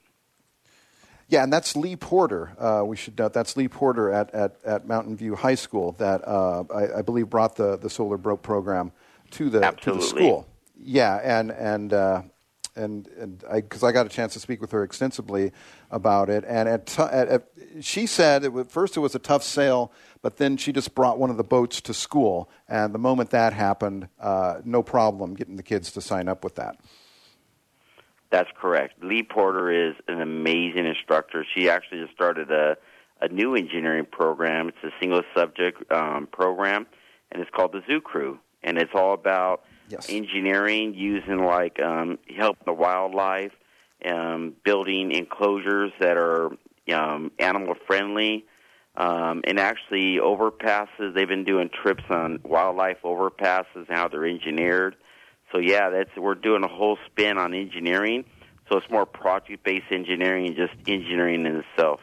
Yeah, 1.29 1.43
and 1.43 1.51
that's 1.51 1.75
Lee 1.75 1.97
Porter. 1.97 2.55
Uh, 2.57 2.83
we 2.85 2.95
should 2.95 3.17
note 3.19 3.33
that's 3.33 3.57
Lee 3.57 3.67
Porter 3.67 4.11
at, 4.11 4.33
at, 4.33 4.55
at 4.63 4.87
Mountain 4.87 5.17
View 5.17 5.35
High 5.35 5.55
School 5.55 5.91
that 5.93 6.25
uh, 6.25 6.63
I, 6.73 6.99
I 6.99 7.01
believe 7.01 7.29
brought 7.29 7.57
the, 7.57 7.77
the 7.77 7.89
solar 7.89 8.17
boat 8.17 8.43
program 8.43 8.93
to 9.31 9.49
the 9.49 9.59
to 9.59 9.61
the 9.61 9.67
Absolutely. 9.67 10.07
school. 10.07 10.47
Yeah, 10.79 11.19
and 11.21 11.51
and 11.51 11.93
uh, 11.93 12.21
and 12.77 13.07
and 13.19 13.43
I 13.49 13.61
because 13.61 13.83
I 13.83 13.91
got 13.91 14.05
a 14.05 14.09
chance 14.09 14.33
to 14.33 14.39
speak 14.39 14.61
with 14.61 14.71
her 14.71 14.83
extensively 14.83 15.51
about 15.91 16.29
it, 16.29 16.45
and 16.47 16.69
at, 16.69 16.85
t- 16.85 17.01
at, 17.01 17.27
at 17.27 17.47
she 17.81 18.05
said 18.05 18.45
it 18.45 18.53
was, 18.53 18.67
first 18.67 18.95
it 18.95 19.01
was 19.01 19.15
a 19.15 19.19
tough 19.19 19.43
sale, 19.43 19.91
but 20.21 20.37
then 20.37 20.55
she 20.55 20.71
just 20.71 20.95
brought 20.95 21.19
one 21.19 21.29
of 21.29 21.35
the 21.35 21.43
boats 21.43 21.81
to 21.81 21.93
school, 21.93 22.49
and 22.69 22.93
the 22.93 22.99
moment 22.99 23.31
that 23.31 23.51
happened, 23.51 24.07
uh, 24.19 24.61
no 24.63 24.81
problem 24.81 25.33
getting 25.33 25.57
the 25.57 25.63
kids 25.63 25.91
to 25.91 26.01
sign 26.01 26.29
up 26.29 26.43
with 26.43 26.55
that. 26.55 26.77
That's 28.29 28.49
correct. 28.59 29.03
Lee 29.03 29.23
Porter 29.23 29.89
is 29.89 29.95
an 30.07 30.21
amazing 30.21 30.85
instructor. 30.85 31.45
She 31.55 31.69
actually 31.69 32.01
just 32.01 32.13
started 32.13 32.51
a, 32.51 32.75
a 33.21 33.29
new 33.29 33.55
engineering 33.55 34.05
program. 34.09 34.67
It's 34.69 34.83
a 34.83 34.91
single 34.99 35.21
subject 35.35 35.89
um, 35.91 36.27
program, 36.31 36.87
and 37.31 37.41
it's 37.41 37.51
called 37.51 37.71
the 37.71 37.81
Zoo 37.87 38.01
Crew. 38.01 38.39
And 38.63 38.77
it's 38.77 38.91
all 38.93 39.13
about 39.13 39.63
Yes. 39.89 40.07
engineering 40.09 40.93
using 40.95 41.45
like 41.45 41.79
um, 41.79 42.19
helping 42.37 42.65
the 42.65 42.73
wildlife, 42.73 43.53
um, 44.05 44.53
building 44.65 45.13
enclosures 45.13 45.93
that 46.01 46.17
are 46.17 46.49
um, 46.93 47.31
animal 47.39 47.73
friendly, 47.87 48.45
um, 48.97 49.43
and 49.45 49.59
actually 49.59 50.17
overpasses. 50.17 51.15
They've 51.15 51.27
been 51.27 51.45
doing 51.45 51.69
trips 51.69 52.03
on 52.09 52.39
wildlife 52.43 52.97
overpasses 53.05 53.65
and 53.75 53.87
how 53.89 54.09
they're 54.09 54.25
engineered. 54.25 54.97
So 55.51 55.59
yeah, 55.59 55.89
that's 55.89 56.09
we're 56.17 56.35
doing 56.35 56.63
a 56.63 56.67
whole 56.67 56.97
spin 57.05 57.37
on 57.37 57.53
engineering. 57.53 58.25
So 58.69 58.77
it's 58.77 58.89
more 58.89 59.05
project-based 59.05 59.91
engineering, 59.91 60.47
and 60.47 60.55
just 60.55 60.73
engineering 60.87 61.45
in 61.45 61.63
itself. 61.63 62.01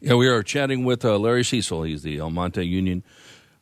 Yeah, 0.00 0.14
we 0.14 0.28
are 0.28 0.42
chatting 0.42 0.84
with 0.84 1.04
uh, 1.04 1.18
Larry 1.18 1.44
Cecil. 1.44 1.84
He's 1.84 2.02
the 2.02 2.18
El 2.18 2.30
Monte 2.30 2.62
Union 2.66 3.02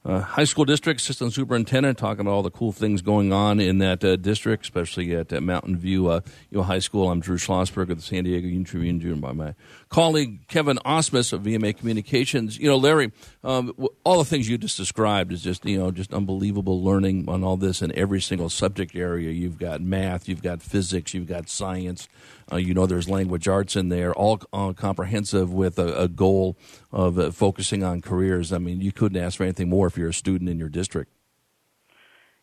uh, 0.05 0.21
High 0.21 0.45
School 0.45 0.65
District 0.65 0.99
Assistant 0.99 1.35
Superintendent, 1.35 1.99
talking 1.99 2.23
about 2.23 2.31
all 2.31 2.43
the 2.43 2.51
cool 2.51 2.73
things 2.73 3.03
going 3.03 3.33
on 3.33 3.61
in 3.61 3.79
that 3.79 4.03
uh, 4.03 4.17
district, 4.17 4.65
especially 4.65 5.15
at 5.15 5.31
uh, 5.33 5.41
Mountain 5.43 5.77
View 5.77 6.09
uh, 6.09 6.21
you 6.51 6.59
know, 6.59 6.65
High 6.65 6.79
School. 6.79 7.11
I'm 7.11 7.21
Drew 7.21 7.37
Schlossberg 7.37 7.91
of 7.91 7.99
the 7.99 8.03
San 8.03 8.25
Diego 8.25 8.47
Union 8.47 8.65
Tribune, 8.65 8.99
joined 9.01 9.21
by 9.21 9.33
my 9.33 9.55
colleague 9.91 10.47
Kevin 10.49 10.79
Osmus 10.87 11.35
of 11.35 11.43
VMA 11.43 11.77
Communications. 11.77 12.59
You 12.59 12.69
know, 12.69 12.77
Larry, 12.77 13.13
um, 13.45 13.75
all 14.05 14.19
the 14.19 14.25
things 14.25 14.49
you 14.49 14.57
just 14.57 14.79
described 14.79 15.33
is 15.33 15.43
just 15.43 15.67
you 15.67 15.79
know 15.79 15.91
just 15.91 16.15
unbelievable 16.15 16.83
learning 16.83 17.29
on 17.29 17.45
all 17.45 17.59
this 17.59 17.83
in 17.83 17.97
every 17.97 18.23
single 18.23 18.49
subject 18.49 18.97
area. 18.97 19.31
You've 19.31 19.59
got 19.59 19.83
math, 19.83 20.29
you've 20.29 20.43
got 20.43 20.63
physics, 20.63 21.13
you've 21.13 21.29
got 21.29 21.51
science. 21.51 22.09
Uh, 22.53 22.57
you 22.57 22.75
know, 22.75 22.87
there's 22.87 23.09
language 23.09 23.47
arts 23.49 23.77
in 23.77 23.89
there, 23.89 24.13
all 24.15 24.41
uh, 24.53 24.73
comprehensive 24.73 25.53
with 25.53 25.79
a, 25.79 26.03
a 26.03 26.09
goal 26.09 26.57
of 26.93 27.19
uh, 27.19 27.31
focusing 27.31 27.83
on 27.83 28.01
careers. 28.01 28.53
I 28.53 28.59
mean, 28.59 28.81
you 28.81 28.93
couldn't 28.93 29.23
ask 29.23 29.37
for 29.37 29.45
anything 29.45 29.69
more 29.69 29.87
if 29.87 29.97
you're 29.97 30.09
a 30.09 30.15
student 30.15 30.51
in 30.51 30.59
your 30.59 30.69
district. 30.69 31.13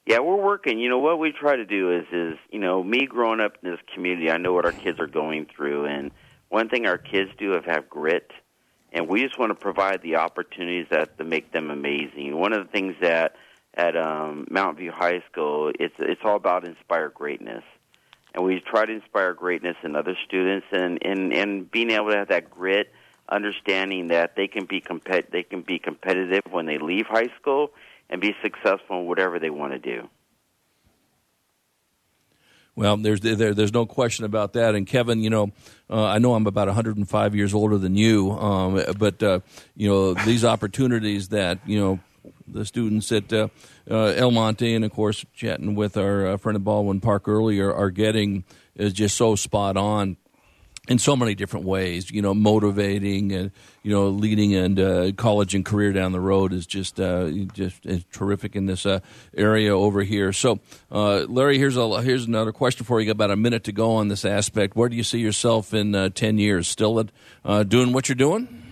Yeah, 0.07 0.19
we're 0.19 0.41
working. 0.41 0.79
You 0.79 0.87
know 0.89 0.99
what 0.99 1.19
we 1.19 1.33
try 1.33 1.57
to 1.57 1.65
do 1.65 1.91
is 1.91 2.05
is 2.13 2.39
you 2.49 2.59
know 2.59 2.81
me 2.81 3.07
growing 3.07 3.41
up 3.41 3.57
in 3.61 3.71
this 3.71 3.79
community, 3.93 4.31
I 4.31 4.37
know 4.37 4.53
what 4.53 4.63
our 4.63 4.71
kids 4.71 5.01
are 5.01 5.07
going 5.07 5.47
through, 5.53 5.85
and 5.85 6.11
one 6.47 6.69
thing 6.69 6.85
our 6.85 6.97
kids 6.97 7.29
do 7.37 7.55
is 7.55 7.65
have 7.65 7.89
grit, 7.89 8.31
and 8.93 9.09
we 9.09 9.21
just 9.21 9.37
want 9.37 9.49
to 9.49 9.55
provide 9.55 10.01
the 10.01 10.15
opportunities 10.15 10.87
that 10.91 11.17
to 11.17 11.25
make 11.25 11.51
them 11.51 11.69
amazing. 11.69 12.37
One 12.37 12.53
of 12.53 12.65
the 12.65 12.71
things 12.71 12.95
that 13.01 13.35
at 13.73 13.97
um, 13.97 14.47
Mount 14.49 14.77
View 14.77 14.93
High 14.93 15.23
School, 15.29 15.73
it's 15.77 15.95
it's 15.99 16.21
all 16.23 16.37
about 16.37 16.65
inspire 16.65 17.09
greatness, 17.09 17.63
and 18.37 18.45
we 18.45 18.59
try 18.59 18.85
to 18.85 18.93
inspire 18.93 19.33
greatness 19.33 19.75
in 19.83 19.95
other 19.95 20.15
students, 20.27 20.67
and 20.71 20.99
and 21.01 21.33
and 21.33 21.69
being 21.71 21.89
able 21.89 22.11
to 22.11 22.17
have 22.17 22.27
that 22.27 22.51
grit, 22.51 22.93
understanding 23.27 24.09
that 24.09 24.35
they 24.35 24.47
can 24.47 24.65
be 24.65 24.79
compet 24.79 25.31
they 25.31 25.41
can 25.41 25.61
be 25.61 25.79
competitive 25.79 26.43
when 26.51 26.67
they 26.67 26.77
leave 26.77 27.07
high 27.07 27.29
school 27.41 27.71
and 28.11 28.21
be 28.21 28.35
successful 28.43 28.99
in 28.99 29.07
whatever 29.07 29.39
they 29.39 29.49
want 29.49 29.73
to 29.73 29.79
do. 29.79 30.07
Well, 32.75 32.95
there's 32.97 33.21
there, 33.21 33.55
there's 33.55 33.73
no 33.73 33.87
question 33.87 34.23
about 34.23 34.53
that. 34.53 34.75
And 34.75 34.85
Kevin, 34.85 35.23
you 35.23 35.31
know, 35.31 35.51
uh, 35.89 36.05
I 36.05 36.19
know 36.19 36.35
I'm 36.35 36.45
about 36.45 36.67
105 36.67 37.35
years 37.35 37.55
older 37.55 37.79
than 37.79 37.95
you, 37.95 38.33
um, 38.33 38.83
but 38.99 39.23
uh, 39.23 39.39
you 39.75 39.89
know 39.89 40.13
these 40.13 40.45
opportunities 40.45 41.29
that 41.29 41.57
you 41.65 41.79
know 41.79 41.99
the 42.47 42.65
students 42.65 43.11
at 43.11 43.31
uh, 43.31 43.47
uh, 43.89 44.13
El 44.15 44.31
Monte 44.31 44.73
and 44.73 44.85
of 44.85 44.91
course 44.91 45.25
chatting 45.33 45.75
with 45.75 45.97
our 45.97 46.27
uh, 46.27 46.37
friend 46.37 46.55
at 46.55 46.63
Baldwin 46.63 47.01
Park 47.01 47.27
earlier 47.27 47.73
are 47.73 47.91
getting 47.91 48.43
is 48.75 48.93
just 48.93 49.15
so 49.15 49.35
spot 49.35 49.77
on 49.77 50.17
in 50.87 50.97
so 50.99 51.15
many 51.15 51.35
different 51.35 51.65
ways. 51.65 52.09
You 52.11 52.21
know, 52.21 52.33
motivating 52.33 53.31
and 53.33 53.51
you 53.83 53.91
know, 53.91 54.09
leading 54.09 54.55
and 54.55 54.79
uh, 54.79 55.11
college 55.13 55.55
and 55.55 55.65
career 55.65 55.93
down 55.93 56.11
the 56.11 56.19
road 56.19 56.53
is 56.53 56.65
just 56.65 56.99
uh, 56.99 57.29
just 57.53 57.85
is 57.85 58.05
terrific 58.11 58.55
in 58.55 58.65
this 58.65 58.85
uh, 58.85 58.99
area 59.35 59.75
over 59.75 60.03
here. 60.03 60.31
So, 60.33 60.59
Larry, 60.89 61.57
here's 61.57 61.77
a 61.77 62.01
here's 62.01 62.25
another 62.25 62.51
question 62.51 62.85
for 62.85 62.99
you. 62.99 63.07
You 63.07 63.13
got 63.13 63.17
about 63.17 63.31
a 63.31 63.35
minute 63.35 63.63
to 63.65 63.71
go 63.71 63.93
on 63.95 64.07
this 64.07 64.25
aspect. 64.25 64.75
Where 64.75 64.89
do 64.89 64.95
you 64.95 65.03
see 65.03 65.19
yourself 65.19 65.73
in 65.73 66.11
ten 66.13 66.37
years? 66.37 66.67
Still 66.67 66.99
at 66.99 67.69
doing 67.69 67.93
what 67.93 68.09
you're 68.09 68.15
doing? 68.15 68.63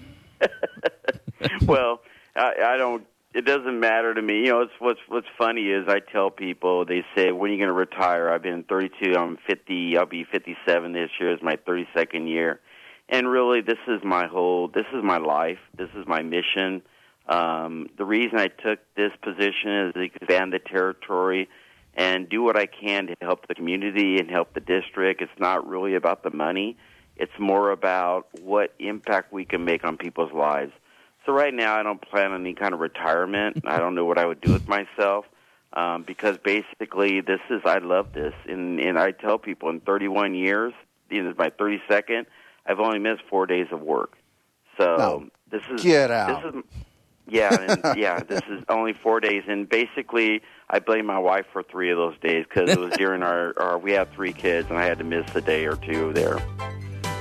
well, 1.66 2.02
I, 2.36 2.54
I 2.64 2.78
don't. 2.78 3.06
It 3.36 3.44
doesn't 3.44 3.82
matter 3.82 4.14
to 4.14 4.22
me. 4.22 4.46
You 4.46 4.54
know, 4.54 4.62
it's 4.62 4.72
what's 4.80 5.02
what's 5.10 5.28
funny 5.38 5.64
is 5.64 5.90
I 5.90 6.00
tell 6.00 6.30
people 6.30 6.86
they 6.86 7.04
say, 7.18 7.34
"When 7.34 7.52
are 7.52 7.54
you 7.54 7.60
going 7.60 7.68
to 7.68 7.74
retire?" 7.74 8.30
I've 8.30 8.42
been 8.42 8.64
32. 8.64 9.14
I'm 9.14 9.38
50. 9.46 9.98
I'll 9.98 10.06
be 10.06 10.24
57 10.24 10.94
this 10.94 11.10
year. 11.20 11.34
It's 11.34 11.44
my 11.44 11.58
32nd 11.58 12.30
year, 12.30 12.62
and 13.10 13.30
really, 13.30 13.60
this 13.60 13.80
is 13.90 14.02
my 14.06 14.28
whole. 14.28 14.70
This 14.70 14.86
is 14.94 15.04
my 15.04 15.18
life. 15.18 15.58
This 15.78 15.90
is 15.98 16.08
my 16.08 16.22
mission. 16.22 16.82
Um, 17.28 17.90
the 17.98 18.06
reason 18.06 18.40
I 18.40 18.48
took 18.48 18.80
this 18.96 19.12
position 19.22 19.88
is 19.88 19.94
to 19.96 20.00
expand 20.00 20.54
the 20.54 20.60
territory 20.60 21.50
and 21.94 22.30
do 22.30 22.42
what 22.42 22.56
I 22.56 22.68
can 22.68 23.08
to 23.08 23.16
help 23.20 23.50
the 23.50 23.56
community 23.56 24.18
and 24.18 24.32
help 24.32 24.54
the 24.54 24.62
district. 24.62 25.22
It's 25.22 25.40
not 25.40 25.68
really 25.68 25.96
about 25.96 26.24
the 26.24 26.32
money. 26.32 26.78
It's 27.18 27.38
more 27.38 27.72
about 27.72 28.28
what 28.40 28.74
impact 28.80 29.34
we 29.34 29.44
can 29.44 29.66
make 29.66 29.84
on 29.84 29.98
people's 29.98 30.32
lives. 30.32 30.72
So 31.26 31.34
right 31.34 31.54
now, 31.54 31.76
I 31.76 31.84
don't 31.84 32.02
plan 32.02 32.32
on 32.32 32.42
any 32.42 32.54
kind 32.54 32.74
of 32.74 32.80
retirement. 32.80 33.62
I 33.66 33.80
don't 33.80 33.96
know 33.96 34.06
what 34.06 34.18
I 34.18 34.26
would 34.26 34.42
do 34.42 34.54
with 34.54 34.68
myself 34.68 35.26
um, 35.74 36.04
because 36.04 36.38
basically, 36.38 37.22
this 37.22 37.42
is 37.50 37.62
I 37.66 37.80
love 37.80 38.14
this, 38.14 38.34
and 38.48 38.80
and 38.80 38.98
I 38.98 39.12
tell 39.12 39.38
people 39.38 39.70
in 39.70 39.82
31 39.82 40.36
years, 40.36 40.74
you 41.10 41.24
know, 41.24 41.34
my 41.38 41.50
32nd, 41.50 42.26
I've 42.66 42.80
only 42.80 43.00
missed 43.00 43.24
four 43.30 43.46
days 43.46 43.68
of 43.72 43.82
work. 43.82 44.18
So 44.78 44.86
No. 44.98 45.30
this 45.52 45.62
is 45.72 45.84
Get 45.84 46.12
out. 46.12 46.44
This 46.44 46.54
is 46.54 46.64
yeah, 47.28 47.60
and 47.60 47.84
yeah. 47.98 48.22
This 48.22 48.44
is 48.50 48.64
only 48.70 48.94
four 48.94 49.20
days, 49.20 49.44
and 49.48 49.68
basically, 49.68 50.42
I 50.70 50.80
blame 50.80 51.06
my 51.06 51.20
wife 51.20 51.46
for 51.52 51.64
three 51.64 51.90
of 51.92 51.98
those 51.98 52.18
days 52.20 52.46
because 52.48 52.70
it 52.70 52.80
was 52.80 52.94
during 52.98 53.24
our, 53.24 53.54
our 53.60 53.78
we 53.78 53.94
have 53.94 54.10
three 54.12 54.34
kids, 54.34 54.70
and 54.70 54.78
I 54.78 54.86
had 54.86 55.00
to 55.00 55.04
miss 55.04 55.26
a 55.36 55.42
day 55.42 55.66
or 55.66 55.76
two 55.76 56.14
there. 56.14 56.38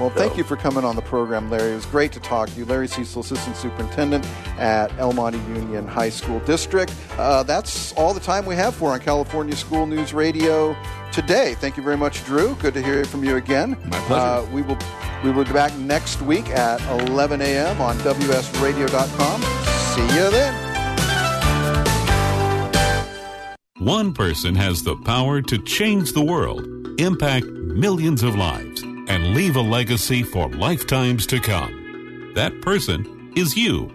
Well, 0.01 0.11
So- 0.11 0.17
thank 0.19 0.37
you 0.37 0.43
for 0.45 0.57
coming 0.57 0.85
on 0.85 0.97
the 0.97 1.03
program, 1.03 1.51
Larry. 1.51 1.73
It 1.73 1.77
was 1.77 1.87
great 1.87 2.11
to 2.13 2.21
talk 2.21 2.49
to 2.51 2.55
you. 2.59 2.65
Larry 2.65 2.89
Cecil, 2.89 3.21
Assistant 3.23 3.57
Superintendent 3.57 4.27
at 4.59 4.91
El 4.99 5.13
Monte 5.13 5.39
Union 5.55 5.87
High 5.87 6.11
School 6.11 6.41
District. 6.41 6.93
Uh, 7.17 7.43
that's 7.45 7.93
all 7.93 8.13
the 8.13 8.21
time 8.21 8.45
we 8.45 8.57
have 8.57 8.75
for 8.75 8.91
on 8.93 9.01
California 9.01 9.55
School 9.55 9.87
News 9.87 10.13
Radio 10.13 10.75
today. 11.13 11.55
Thank 11.61 11.77
you 11.77 11.83
very 11.85 11.97
much, 11.97 12.25
Drew. 12.25 12.57
Good 12.57 12.75
to 12.75 12.83
hear 12.83 13.05
from 13.05 13.23
you 13.25 13.37
again. 13.37 13.77
My 13.85 13.99
pleasure. 14.01 14.25
Uh, 14.25 14.45
we 14.53 14.63
will 14.63 14.79
we 15.23 15.31
will 15.31 15.45
be 15.45 15.53
back 15.53 15.75
next 15.79 16.21
week 16.23 16.51
at 16.51 16.81
11 17.09 17.41
a.m. 17.41 17.81
on 17.81 17.97
WSRadio.com. 17.99 19.41
See 19.95 20.17
you 20.17 20.31
then. 20.31 20.55
One 23.79 24.13
person 24.15 24.55
has 24.55 24.83
the 24.83 24.97
power 24.97 25.43
to 25.43 25.59
change 25.59 26.13
the 26.13 26.25
world, 26.25 26.67
impact 26.99 27.45
millions 27.47 28.23
of 28.23 28.35
lives, 28.35 28.74
and 29.09 29.35
leave 29.35 29.57
a 29.57 29.61
legacy 29.61 30.23
for 30.23 30.49
lifetimes 30.49 31.27
to 31.27 31.41
come. 31.41 32.33
That 32.35 32.63
person 32.63 33.33
is 33.37 33.57
you. 33.57 33.91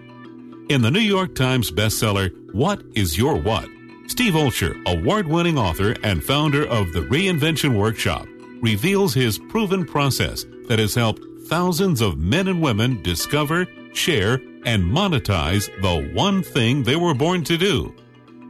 In 0.68 0.82
the 0.82 0.90
New 0.90 1.00
York 1.00 1.34
Times 1.34 1.70
bestseller, 1.70 2.30
What 2.52 2.82
is 2.94 3.16
Your 3.18 3.36
What? 3.36 3.68
Steve 4.06 4.34
Olsher, 4.34 4.80
award 4.86 5.26
winning 5.28 5.58
author 5.58 5.96
and 6.02 6.22
founder 6.22 6.66
of 6.66 6.92
the 6.92 7.00
Reinvention 7.00 7.78
Workshop, 7.78 8.26
reveals 8.60 9.14
his 9.14 9.38
proven 9.38 9.84
process 9.84 10.44
that 10.68 10.78
has 10.78 10.94
helped 10.94 11.22
thousands 11.48 12.00
of 12.00 12.18
men 12.18 12.48
and 12.48 12.62
women 12.62 13.02
discover, 13.02 13.66
share, 13.92 14.34
and 14.64 14.84
monetize 14.84 15.70
the 15.80 16.12
one 16.14 16.42
thing 16.42 16.82
they 16.82 16.96
were 16.96 17.14
born 17.14 17.42
to 17.44 17.56
do. 17.56 17.94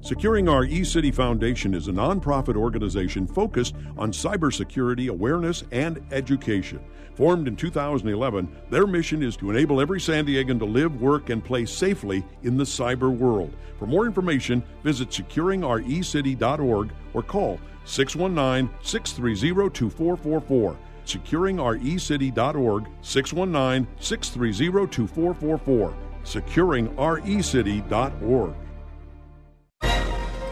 Securing 0.00 0.48
Our 0.48 0.64
eCity 0.64 1.12
Foundation 1.12 1.74
is 1.74 1.88
a 1.88 1.92
nonprofit 1.92 2.54
organization 2.56 3.26
focused 3.26 3.74
on 3.96 4.12
cybersecurity 4.12 5.08
awareness 5.08 5.64
and 5.72 6.00
education. 6.12 6.78
Formed 7.14 7.48
in 7.48 7.56
2011, 7.56 8.48
their 8.70 8.86
mission 8.86 9.24
is 9.24 9.36
to 9.38 9.50
enable 9.50 9.80
every 9.80 10.00
San 10.00 10.24
Diegan 10.24 10.60
to 10.60 10.64
live, 10.64 11.00
work, 11.00 11.30
and 11.30 11.44
play 11.44 11.66
safely 11.66 12.24
in 12.44 12.56
the 12.56 12.62
cyber 12.62 13.10
world. 13.10 13.52
For 13.76 13.86
more 13.86 14.06
information, 14.06 14.62
visit 14.84 15.10
securingourecity.org 15.10 16.92
or 17.12 17.22
call 17.22 17.58
619 17.84 18.72
630 18.82 19.70
2444. 19.70 20.76
Securingourecity.org 21.06 22.86
619 23.02 23.88
630 24.00 24.86
2444. 24.86 25.94
Securingourecity.org. 26.22 28.54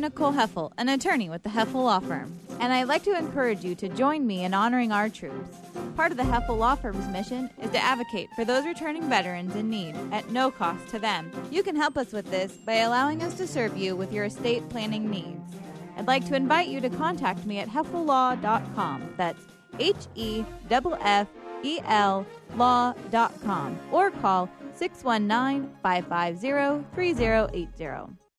I'm 0.00 0.04
Nicole 0.04 0.32
Heffel, 0.32 0.72
an 0.78 0.88
attorney 0.88 1.28
with 1.28 1.42
the 1.42 1.50
Heffel 1.50 1.84
Law 1.84 2.00
Firm, 2.00 2.34
and 2.58 2.72
I'd 2.72 2.88
like 2.88 3.02
to 3.02 3.14
encourage 3.14 3.62
you 3.62 3.74
to 3.74 3.88
join 3.90 4.26
me 4.26 4.44
in 4.44 4.54
honoring 4.54 4.92
our 4.92 5.10
troops. 5.10 5.58
Part 5.94 6.10
of 6.10 6.16
the 6.16 6.22
Heffel 6.22 6.56
Law 6.56 6.74
Firm's 6.74 7.06
mission 7.08 7.50
is 7.60 7.68
to 7.72 7.84
advocate 7.84 8.30
for 8.34 8.46
those 8.46 8.64
returning 8.64 9.10
veterans 9.10 9.54
in 9.56 9.68
need 9.68 9.94
at 10.10 10.30
no 10.30 10.50
cost 10.50 10.88
to 10.88 10.98
them. 10.98 11.30
You 11.50 11.62
can 11.62 11.76
help 11.76 11.98
us 11.98 12.14
with 12.14 12.30
this 12.30 12.50
by 12.64 12.76
allowing 12.76 13.22
us 13.22 13.34
to 13.34 13.46
serve 13.46 13.76
you 13.76 13.94
with 13.94 14.10
your 14.10 14.24
estate 14.24 14.66
planning 14.70 15.10
needs. 15.10 15.54
I'd 15.98 16.06
like 16.06 16.24
to 16.28 16.34
invite 16.34 16.68
you 16.68 16.80
to 16.80 16.88
contact 16.88 17.44
me 17.44 17.58
at 17.58 17.68
heffellaw.com. 17.68 19.14
That's 19.18 19.42
H 19.78 20.06
E 20.14 20.46
F 20.70 20.86
F 21.02 21.28
E 21.62 21.78
L 21.84 22.24
law.com 22.56 23.78
or 23.92 24.10
call 24.10 24.48
619 24.72 25.70
550 25.82 26.86
3080. 26.94 28.20